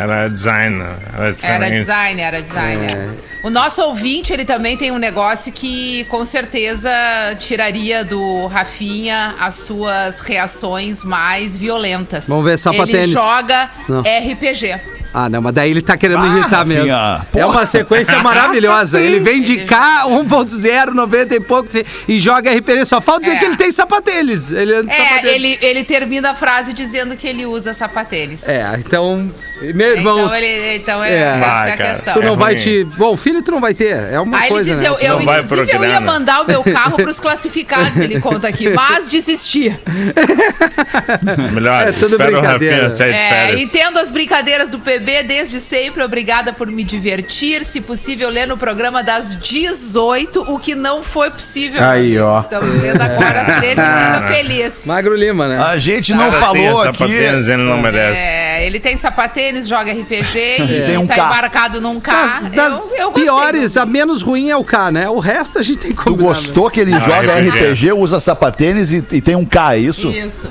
[0.00, 0.86] Era designer.
[1.16, 1.44] Era diferente.
[1.64, 2.90] Era designer, era designer.
[2.96, 3.30] É.
[3.46, 6.90] O nosso ouvinte, ele também tem um negócio que com certeza
[7.38, 12.26] tiraria do Rafinha as suas reações mais violentas.
[12.28, 12.94] Vamos ver, sapatênis.
[13.04, 14.00] Ele joga Não.
[14.00, 14.78] RPG.
[15.12, 17.26] Ah, não, mas daí ele tá querendo Ah, irritar Rafinha, mesmo.
[17.34, 19.00] É uma sequência maravilhosa.
[19.00, 21.68] Ele vem de cá, 1.0, 90 e pouco,
[22.06, 22.84] e joga RPG.
[22.84, 23.38] Só falta dizer É.
[23.40, 24.52] que ele tem sapatênis.
[24.52, 25.30] Ele anda de É, sapatênis.
[25.34, 28.46] ele, ele termina a frase dizendo que ele usa sapatênis.
[28.48, 29.28] É, então,
[29.74, 31.16] meu irmão, Então, ele, então é, É.
[31.20, 31.94] essa Vai, é a cara.
[31.94, 32.14] questão.
[32.14, 32.84] tu não É vai te...
[32.84, 34.88] Bom, filho tu não vai ter, é uma Aí ele coisa, diz, né?
[34.88, 36.00] eu, eu inclusive eu ia grana.
[36.00, 39.74] mandar o meu carro pros classificados, ele conta aqui, mas desisti.
[41.52, 41.88] Melhor.
[41.88, 42.88] É tudo brincadeira.
[43.04, 48.46] É, entendo as brincadeiras do PB desde sempre, obrigada por me divertir, se possível ler
[48.46, 51.82] no programa das 18, o que não foi possível.
[51.82, 52.40] Aí, ó.
[52.40, 54.86] Estamos lendo agora às 13 e fica feliz.
[54.86, 55.58] Magro Lima, né?
[55.58, 57.04] A gente não falou aqui.
[57.04, 58.18] ele não merece.
[58.18, 61.26] É, ele tem sapatênis, joga RPG e, tem um tá K.
[61.26, 62.12] embarcado num K.
[62.12, 63.24] Das, das eu, eu gostei.
[63.24, 65.08] piores, a menos ruim é o K, né?
[65.08, 67.48] O resto a gente tem que Tu gostou que ele Ah, joga RPG.
[67.72, 70.08] RPG, usa sapatênis e, e tem um K, é isso?
[70.08, 70.46] Isso.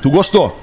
[0.00, 0.58] Tu gostou?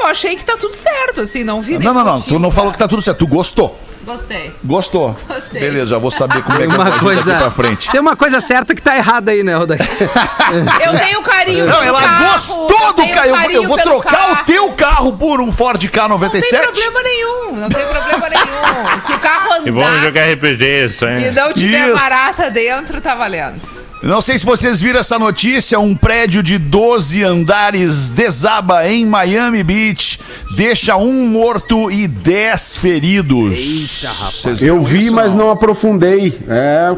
[0.00, 2.20] Eu achei que tá tudo certo, assim, não vi Não, nenhum não, não.
[2.20, 3.18] Tu não falou que tá tudo certo.
[3.18, 3.78] Tu gostou.
[4.04, 4.52] Gostei.
[4.64, 5.16] Gostou.
[5.28, 5.60] Gostei.
[5.60, 7.90] Beleza, já vou saber como é que Uma coisa, pra frente.
[7.90, 9.78] tem uma coisa certa que tá errada aí, né, Rodaí?
[10.84, 13.28] Eu tenho carinho Não, ela carro, gostou do carro.
[13.50, 14.32] Eu, eu vou trocar carro.
[14.42, 16.60] o teu carro por um Ford Não tem K97.
[16.62, 19.00] problema nenhum, não tem problema nenhum.
[19.00, 21.30] Se o carro andar E vamos jogar RPG, isso e aí.
[21.32, 21.96] não tiver Isso.
[21.96, 23.60] barata dentro, tá valendo.
[24.02, 29.62] Não sei se vocês viram essa notícia, um prédio de 12 andares desaba em Miami
[29.62, 30.18] Beach,
[30.56, 33.56] deixa um morto e 10 feridos.
[33.56, 34.60] Eita, rapaz.
[34.62, 36.36] Eu vi, mas não aprofundei.
[36.48, 36.88] É,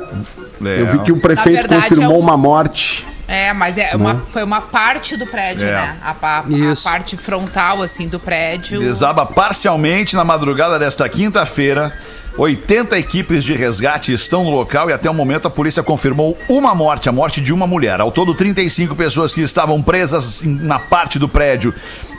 [0.78, 3.05] eu vi que o prefeito verdade, confirmou é um- uma morte.
[3.28, 5.72] É, mas é uma, foi uma parte do prédio, É.
[5.72, 5.96] né?
[6.02, 6.84] A, a Isso.
[6.84, 8.80] parte frontal, assim, do prédio.
[8.80, 11.92] Desaba parcialmente na madrugada desta quinta-feira.
[12.37, 16.74] 80 equipes de resgate estão no local e até o momento a polícia confirmou uma
[16.74, 18.01] morte, a morte de uma mulher.
[18.01, 21.72] Ao todo, 35 pessoas que estavam presas na parte do prédio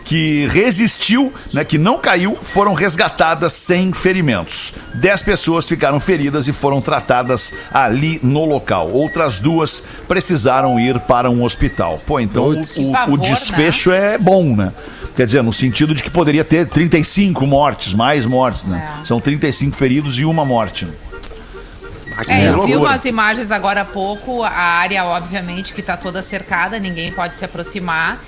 [0.06, 4.72] que resistiu, né, que não caiu, foram resgatadas sem ferimentos.
[4.94, 8.92] 10 pessoas ficaram feridas e foram tratadas ali no local.
[8.92, 12.00] Outras duas precisaram ir para um hospital.
[12.06, 13.18] Pô, então o, o- né?
[13.18, 14.72] desfecho é bom, né?
[15.16, 19.00] Quer dizer, no sentido de que poderia ter 35 mortes, mais mortes, né?
[19.02, 19.06] É.
[19.06, 20.88] São 35 feridos e uma morte.
[22.28, 26.80] É, eu vi umas imagens agora há pouco, a área, obviamente, que tá toda cercada,
[26.80, 28.20] ninguém pode se aproximar.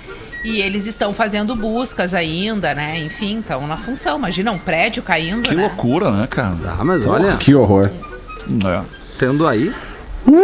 [0.44, 3.00] E eles estão fazendo buscas ainda, né?
[3.00, 4.18] Enfim, estão na função.
[4.18, 5.62] Imagina um prédio caindo, Que né?
[5.62, 6.56] loucura, né, cara?
[6.78, 7.90] Ah, mas olha, Que horror.
[8.64, 8.82] É.
[9.02, 9.74] sendo aí...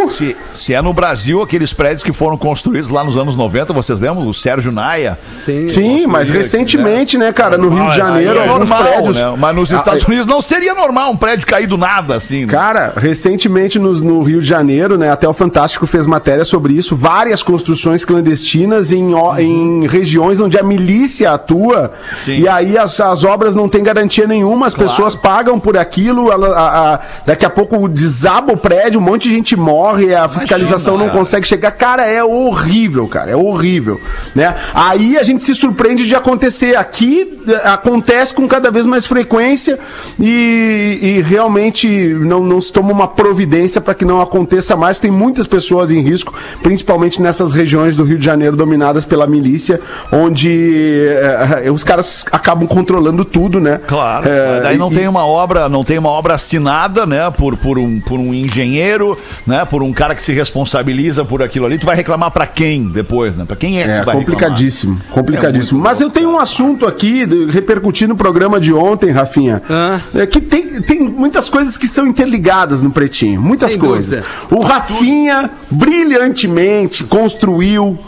[0.09, 4.01] Se, se é no Brasil, aqueles prédios que foram construídos lá nos anos 90, vocês
[4.01, 4.27] lembram?
[4.27, 5.19] O Sérgio Naia.
[5.45, 9.17] Sim, Sim, mas aqui, recentemente, né, cara, no Rio de Janeiro, É normal, prédios.
[9.17, 9.35] né?
[9.37, 12.47] Mas nos Ah, Estados Unidos não seria normal um prédio cair do nada, assim.
[12.47, 12.53] né?
[12.53, 16.97] Cara, recentemente no, no Rio de Janeiro, né, até o Fantástico fez matéria sobre isso,
[16.97, 22.39] várias construções clandestinas em, ó- em regiões onde a milícia atua, Sim.
[22.41, 26.57] e aí as, as obras não têm garantia nenhuma, as pessoas pagam por aquilo, ela-
[26.57, 30.97] a- a- daqui a pouco desaba o prédio, um monte de gente morre, a fiscalização
[30.99, 31.19] não cara.
[31.19, 31.71] consegue chegar.
[31.73, 34.01] Cara, é horrível, cara, é horrível,
[34.35, 34.55] né?
[34.75, 36.77] Aí a gente se surpreende de acontecer.
[36.77, 39.79] Aqui eh, acontece com cada vez mais frequência
[40.21, 44.99] e, e realmente não, não se toma uma providência para que não aconteça mais.
[44.99, 49.81] Tem muitas pessoas em risco, principalmente nessas regiões do Rio de Janeiro dominadas pela milícia,
[50.13, 53.81] onde eh, os caras acabam controlando tudo, né?
[53.87, 54.29] Claro.
[54.29, 57.79] Eh, daí não e- tem uma obra, não tem uma obra assinada, né, por, por,
[57.79, 61.77] um, por um engenheiro, né, por um cara que se responsabiliza por aquilo ali.
[61.79, 63.45] Tu vai reclamar pra quem depois, né?
[63.47, 65.81] Pra quem é que É tu vai complicadíssimo, complicadíssimo.
[65.81, 69.99] É Mas eu tenho um assunto aqui, de- repercutindo no programa de ontem, Rafinha, Ah.
[70.15, 74.07] é que tem, tem muitas coisas que são interligadas no Pretinho, muitas Sem coisas.
[74.07, 74.25] dúvida.
[74.51, 77.99] O Rafinha brilhantemente construiu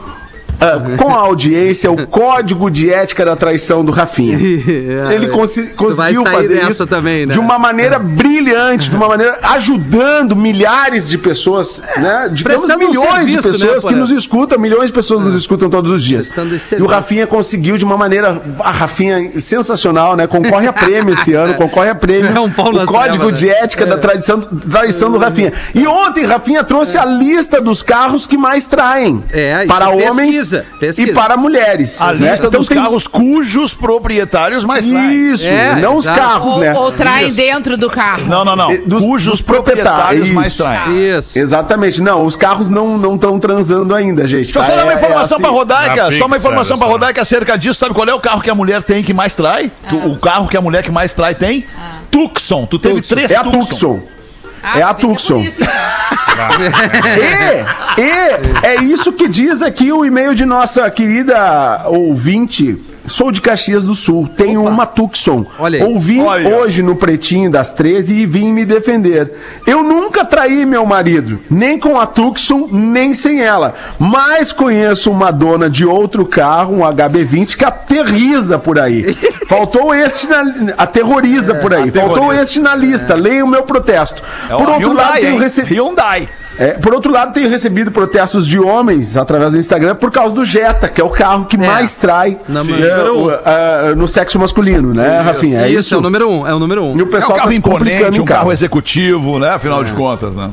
[0.61, 4.36] ah, com a audiência o código de ética da traição do Rafinha.
[4.76, 7.34] É, Ele conseguiu fazer isso também, né?
[7.34, 12.28] de uma maneira brilhante, de uma maneira ajudando milhares de pessoas, né?
[12.32, 15.34] Digamos Prestando um milhões serviço, de pessoas né, que nos escutam, milhões de pessoas nos
[15.34, 16.32] escutam todos os dias.
[16.72, 16.86] E o.
[16.86, 18.40] Rafinha conseguiu de uma maneira.
[18.61, 20.26] A Rafinha, sensacional, né?
[20.26, 22.30] Concorre a prêmio esse ano, concorre a prêmio.
[22.34, 23.52] É um pau o código trevas, de né?
[23.61, 25.52] ética da tradição, traição do Rafinha.
[25.74, 29.22] E ontem, Rafinha trouxe a lista dos carros que mais traem.
[29.30, 32.01] É, para é homens pesquisa, Pesquisa, e para mulheres.
[32.01, 32.30] A né?
[32.30, 35.32] lista Então dos tem- carros cujos proprietários mais traem.
[35.32, 36.20] Isso, É, não os exato.
[36.20, 36.72] carros, Ou, né?
[36.74, 37.36] ou traem Isso.
[37.36, 38.26] dentro do carro.
[38.26, 38.76] Não, não, não.
[38.86, 39.97] Dos- cujos dos proprietários
[40.28, 41.18] proprietários, mais traem.
[41.18, 41.38] Isso.
[41.38, 42.01] Exatamente.
[42.01, 44.53] Não, os carros não estão transando ainda, gente.
[44.53, 44.68] Deixa eu tá?
[44.70, 45.42] só dar uma É- é informação assim.
[45.42, 46.86] pra Rodaica, Na só uma informação só.
[46.86, 47.74] Rodaica acerca disso.
[47.80, 49.70] Sabe qual é o carro que a mulher tem que mais trai?
[49.88, 51.64] Tu- O carro que a mulher que mais trai tem?
[52.11, 52.66] Tucson.
[52.66, 53.14] Tu teve Tucson.
[53.14, 54.01] três É a Tucson.
[54.62, 55.44] Ah, é a deve ter por Tucson.
[57.97, 62.78] E, e é isso que diz aqui o e-mail de nossa querida ouvinte.
[63.07, 65.46] Sou de Caxias do Sul, tenho uma Tucson.
[65.86, 66.57] Ouvi Olha.
[66.57, 69.32] hoje no Pretinho das 13 e vim me defender.
[69.66, 73.74] Eu nunca traí meu marido, nem com a Tucson, nem sem ela.
[73.98, 79.14] Mas conheço uma dona de outro carro, um HB20, que aterriza por aí.
[79.46, 80.74] Faltou este na.
[80.76, 81.90] Aterroriza por aí.
[81.90, 82.42] Faltou aterroriza.
[82.42, 83.14] este na lista.
[83.14, 84.22] Leia o meu protesto.
[84.48, 85.40] É, por ó, outro lado, Hyundai, tenho hein?
[85.40, 85.74] recebido.
[85.74, 86.28] Hyundai.
[86.59, 90.44] É, por outro lado, tenho recebido protestos de homens através do Instagram por causa do
[90.44, 93.26] Jetta, que é o carro que mais trai é, um.
[93.26, 95.61] o- ah, no sexo masculino, né, Rafinha?
[95.62, 95.94] É isso, isso.
[95.94, 96.96] é o número um, é o número um.
[96.96, 99.50] E o É um pessoal carro tá imponente, um carro executivo, né?
[99.50, 100.50] Afinal de contas, né?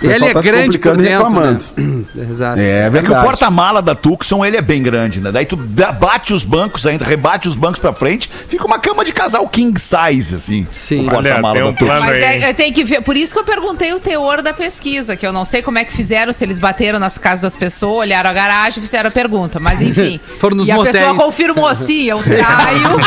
[0.00, 1.64] Ele é tá grande por dentro, reclamando.
[1.76, 2.26] né?
[2.30, 2.60] Exato.
[2.60, 3.24] É É que o verdade.
[3.24, 5.32] porta-mala da Tucson, ele é bem grande, né?
[5.32, 9.12] Daí tu bate os bancos ainda, rebate os bancos pra frente, fica uma cama de
[9.12, 10.66] casal king size, assim.
[10.70, 11.06] Sim.
[11.06, 12.00] O porta-mala tem da um Tucson.
[12.00, 13.02] Mas é, eu tenho que ver.
[13.02, 15.84] Por isso que eu perguntei o teor da pesquisa, que eu não sei como é
[15.84, 19.12] que fizeram, se eles bateram nas casas das pessoas, olharam a garagem e fizeram a
[19.12, 19.58] pergunta.
[19.58, 20.20] Mas enfim.
[20.38, 20.96] Foram nos e a motéis.
[20.96, 23.00] pessoa confirmou assim: eu traio,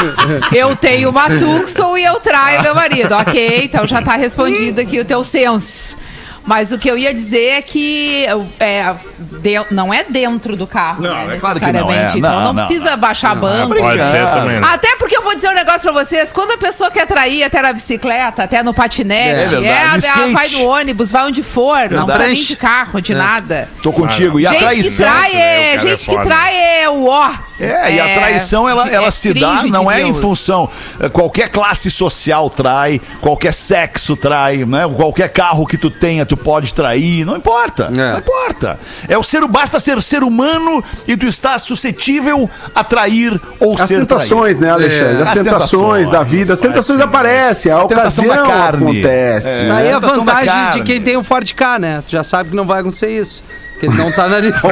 [0.53, 3.13] eu tenho uma Tucson e eu traio meu marido.
[3.15, 5.97] Ok, então já tá respondido aqui o teu senso.
[6.45, 8.25] Mas o que eu ia dizer é que
[8.59, 8.95] é,
[9.41, 12.15] de- não é dentro do carro, Não, né, é claro que não, necessariamente.
[12.15, 12.17] é.
[12.19, 12.97] Então Não, não, não, precisa não.
[12.97, 13.75] baixar banco.
[13.75, 14.59] Pode ser também.
[14.59, 14.67] né?
[14.73, 17.61] Até porque eu vou dizer um negócio pra vocês, quando a pessoa quer trair até
[17.61, 22.05] na bicicleta, até no patinete, É verdade, é, vai no ônibus, vai onde for, não
[22.07, 23.69] precisa nem de carro, de nada.
[23.83, 24.39] Tô contigo.
[24.39, 25.05] E a gente que traição.
[25.07, 26.25] trai é, é gente que foda.
[26.25, 27.29] trai é o ó.
[27.62, 30.20] É, e a traição ela, é ela se dá, não é em Deus.
[30.20, 30.70] função.
[30.99, 34.89] eh, Qualquer classe social trai, qualquer sexo trai, né?
[34.95, 37.86] Qualquer carro que tu tenha, tu pode trair, não importa.
[37.86, 37.89] É.
[37.91, 38.80] Não importa.
[39.07, 43.88] É o ser, basta ser ser humano e tu está suscetível a trair ou As
[43.88, 45.18] ser tentações, né, Alexandre?
[45.20, 45.22] É.
[45.22, 46.53] As, As tentações da tentações, vida.
[46.53, 48.84] As tentações aparecem, a, tentação ocasião da carne.
[49.01, 49.47] acontece.
[49.49, 49.68] É.
[49.68, 50.80] Tá aí a da vantagem carne.
[50.82, 52.03] de quem tem o Ford K, né?
[52.07, 53.43] Tu já sabe que não vai acontecer isso.
[53.82, 54.61] Que ele não tá na lista.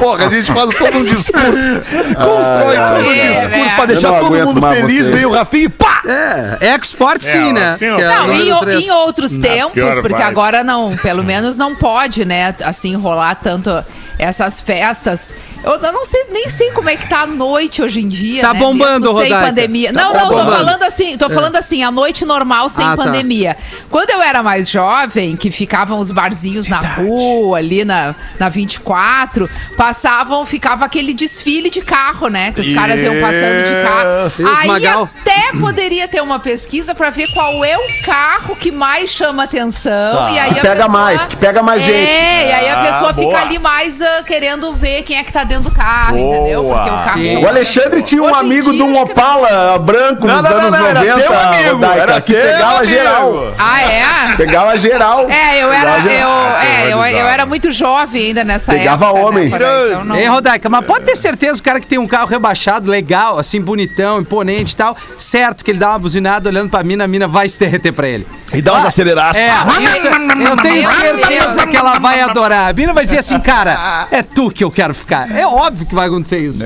[0.00, 1.82] Porra, a gente faz todo um discurso.
[2.16, 3.74] Constrói todo um é, discurso velho.
[3.76, 5.08] pra deixar todo mundo feliz, vocês.
[5.08, 6.00] vem o Rafinha e pá!
[6.06, 7.76] É, export sim, É, né?
[7.78, 12.24] tem é Não, número em, em outros tempos, porque agora não, pelo menos não pode,
[12.24, 13.84] né, assim, rolar tanto
[14.18, 15.34] essas festas.
[15.64, 18.42] Eu, eu não sei, nem sei como é que tá a noite hoje em dia,
[18.42, 19.46] Tá né, bombando, mesmo sem Rodaica.
[19.46, 19.92] pandemia.
[19.92, 20.56] Tá não, não, tô bombando.
[20.56, 23.04] falando assim, tô falando assim, a noite normal sem Ah, tá.
[23.04, 23.56] pandemia.
[23.90, 29.48] Quando eu era mais jovem, que ficavam os barzinhos na rua, ali na, na 24,
[29.76, 34.26] passavam, ficava aquele desfile de carro, né, que os caras iam passando de carro.
[34.28, 35.08] Isso, Aí Magal.
[35.20, 40.16] até poderia ter uma pesquisa pra ver qual é o carro que mais chama atenção.
[40.16, 40.30] Tá.
[40.32, 42.48] E aí Que a pega pessoa- mais, que pega mais é, gente.
[42.48, 43.28] e aí a Ah, pessoa boa.
[43.28, 46.62] fica ali mais ah, querendo ver quem é que tá dentro do carro, entendeu?
[46.62, 46.76] Boa.
[46.78, 47.36] Porque o carro Sim.
[47.44, 50.86] O Alexandre tinha um Hoje amigo de um Opala branco Não, nos não, anos não,
[50.86, 52.92] era 90, teu amigo, Rodaica, era que pegava amigo.
[52.92, 53.54] geral.
[53.58, 54.36] Ah, é?
[54.36, 55.30] Pegava geral.
[55.30, 56.56] É, eu era, Pegava eu, geral.
[56.60, 59.20] é, eu, eu era muito jovem ainda nessa Pegava época.
[59.20, 59.50] né, homens.
[59.50, 62.26] Porém, então não- Hein, Rodaica, mas pode ter certeza o cara que tem um carro
[62.26, 64.96] rebaixado, legal, assim, bonitão, imponente e tal,
[65.42, 68.08] certo que ele dá uma buzinada olhando pra mina, a mina vai se derreter pra
[68.08, 68.24] ele.
[68.52, 69.42] E dá umas aceleraças.
[69.42, 69.48] É,
[69.82, 72.70] isso, eu tenho certeza que ela vai adorar.
[72.70, 75.30] A mina vai dizer assim, cara, é tu que eu quero ficar.
[75.36, 76.62] É óbvio que vai acontecer isso.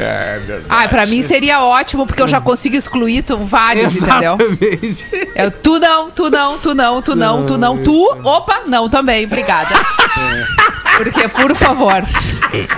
[0.69, 4.37] Ai, pra mim seria ótimo, porque eu já consigo excluir tu, vários, entendeu?
[4.39, 5.07] Exatamente.
[5.35, 8.19] Eu, tu não, tu não, tu não, tu não, tu não, tu.
[8.25, 9.71] Opa, não também, obrigada.
[10.97, 12.03] Porque, por favor,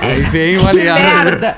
[0.00, 1.00] Aí vem o aliado.
[1.00, 1.54] merda.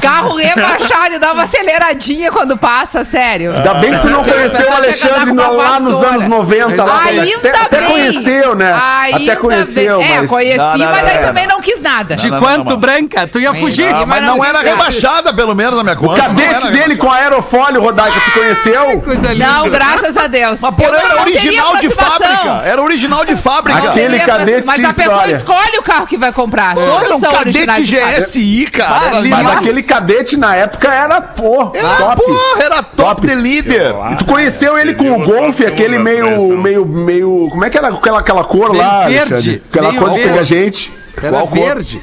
[0.00, 3.52] Carro rebaixado e dá uma aceleradinha quando passa, sério.
[3.54, 6.84] Ainda bem que tu não Porque a conheceu o Alexandre uma lá nos anos 90.
[6.84, 7.90] Lá, Ainda até, até bem.
[7.90, 8.72] conheceu, né?
[9.02, 10.12] Ainda até conheceu, bem.
[10.12, 10.30] É, mas...
[10.30, 12.16] conheci, Não, não, mas não, daí não, também não quis nada.
[12.16, 12.76] De Não, não, quanto, não, não.
[12.78, 13.26] Branca?
[13.26, 13.92] Tu ia fugir.
[13.92, 16.22] Ah, mas não era rebaixada, pelo menos, na minha O conta.
[16.22, 19.00] cadete Não era dele com aerofólio, Rodaica, tu conheceu?
[19.00, 19.46] Coisa linda.
[19.46, 20.60] Não, graças a Deus.
[20.60, 22.62] Mas porém era não original de fábrica.
[22.64, 23.80] Era original de fábrica.
[23.80, 26.74] Não Aquele cadete Mas a pessoa escolhe o carro que vai comprar.
[26.74, 27.82] Todos um são cadete.
[27.82, 29.16] GSI, cara.
[29.16, 29.42] Ali Mas.
[29.42, 29.58] Nossa.
[29.58, 32.22] aquele cadete na época era, pô, Era, top.
[32.22, 33.26] porra, era top, Top.
[33.26, 33.94] de líder.
[34.12, 37.48] E tu conheceu ele com o Golf, aquele meio, meio, meio...
[37.50, 39.62] Como é que era aquela, aquela cor Meio lá, verde.
[39.70, 40.92] Aquela Meio cor que pega a gente.
[41.16, 41.58] Era Qual cor?
[41.58, 42.02] verde.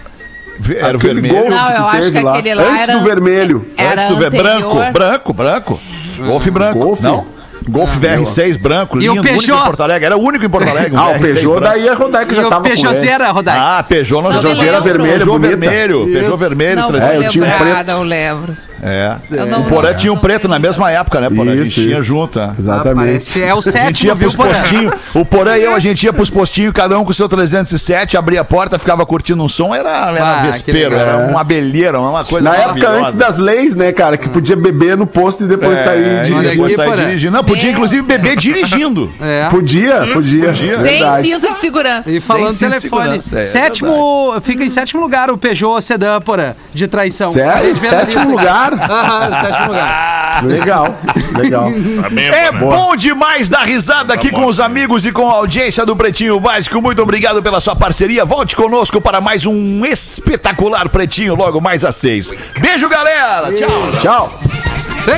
[0.79, 1.49] Era o vermelho.
[1.49, 2.31] Não, que eu acho teve que lá.
[2.37, 3.67] aquele lá Antes era- do vermelho.
[3.77, 4.43] Era Antes do ver anterior.
[4.73, 5.79] branco, branco, branco.
[6.17, 6.79] Golfe branco.
[6.79, 7.01] Golf?
[7.01, 7.34] Não?
[7.67, 9.61] Golf VR6 branco, E o lindo, único Peugeot?
[9.61, 10.05] em Porto Alegre.
[10.05, 10.93] Era o único em Porto Alegre.
[10.95, 11.61] um Ah, o VR6 Peugeot branco.
[11.61, 12.75] daí é Rodaica já tava com ele.
[12.81, 13.57] Peugeotzeira, Rodai.
[13.59, 14.93] Ah, Peugeot não Não me Peugeotzeira lembro.
[14.93, 15.57] vermelha, Peugeot bonita.
[15.57, 16.75] vermelho, Peugeot vermelho.
[16.75, 17.13] Não, 300.
[17.15, 18.57] vou É, eu tinha um lembrada, eu lembro.
[18.85, 19.45] É.
[19.45, 21.53] Não- o Porã tinha um preto na mesma época, né, Porã?
[21.53, 22.39] A gente Isso, tinha junto.
[22.39, 22.43] é.
[22.43, 23.41] Ah, Exatamente.
[23.41, 24.49] é o A gente sétimo, ia viu, pros Porã?
[24.49, 24.93] postinhos.
[25.13, 28.15] O Porã e eu, a gente ia pros postinhos, cada um com o seu 307,
[28.17, 32.23] abria a porta, ficava curtindo um som, era, era Ah, vespeiro, era uma abelheira, uma
[32.23, 35.79] coisa Na época antes das leis, né, cara, que podia beber no posto e depois
[35.79, 36.63] É, sair dirigindo.
[36.65, 37.03] aqui, sair Porã.
[37.05, 37.31] dirigindo.
[37.33, 39.11] Não, podia inclusive beber dirigindo.
[39.21, 39.47] É.
[39.49, 40.45] Podia, podia.
[40.47, 40.53] Podia.
[40.77, 41.27] Sem verdade.
[41.27, 42.11] cinto de segurança.
[42.11, 43.19] E falando Sem telefone.
[43.33, 47.33] é sétimo, fica em sétimo lugar o Peugeot Sedan, Porã, de traição.
[47.33, 47.73] Sério?
[47.73, 48.74] na Sétimo lugar?
[48.77, 50.15] Sétimo lugar.
[50.43, 50.93] Legal,
[51.37, 51.71] legal.
[52.01, 54.41] Tá bem, É bom demais dar risada aqui bom.
[54.41, 56.81] com os amigos e com a audiência do Pretinho Básico.
[56.81, 58.25] Muito obrigado pela sua parceria.
[58.25, 62.33] Volte conosco para mais um espetacular Pretinho, logo mais às seis.
[62.59, 63.53] Beijo, galera.
[63.53, 63.91] Tchau.
[64.01, 64.39] Tchau.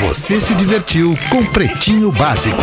[0.08, 2.62] Você se divertiu com Pretinho Básico.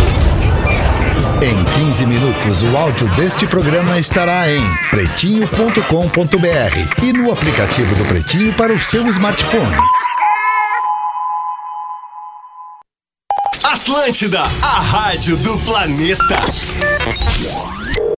[1.43, 8.53] Em 15 minutos, o áudio deste programa estará em pretinho.com.br e no aplicativo do Pretinho
[8.55, 9.77] para o seu smartphone.
[13.75, 16.39] Atlântida, a rádio do planeta.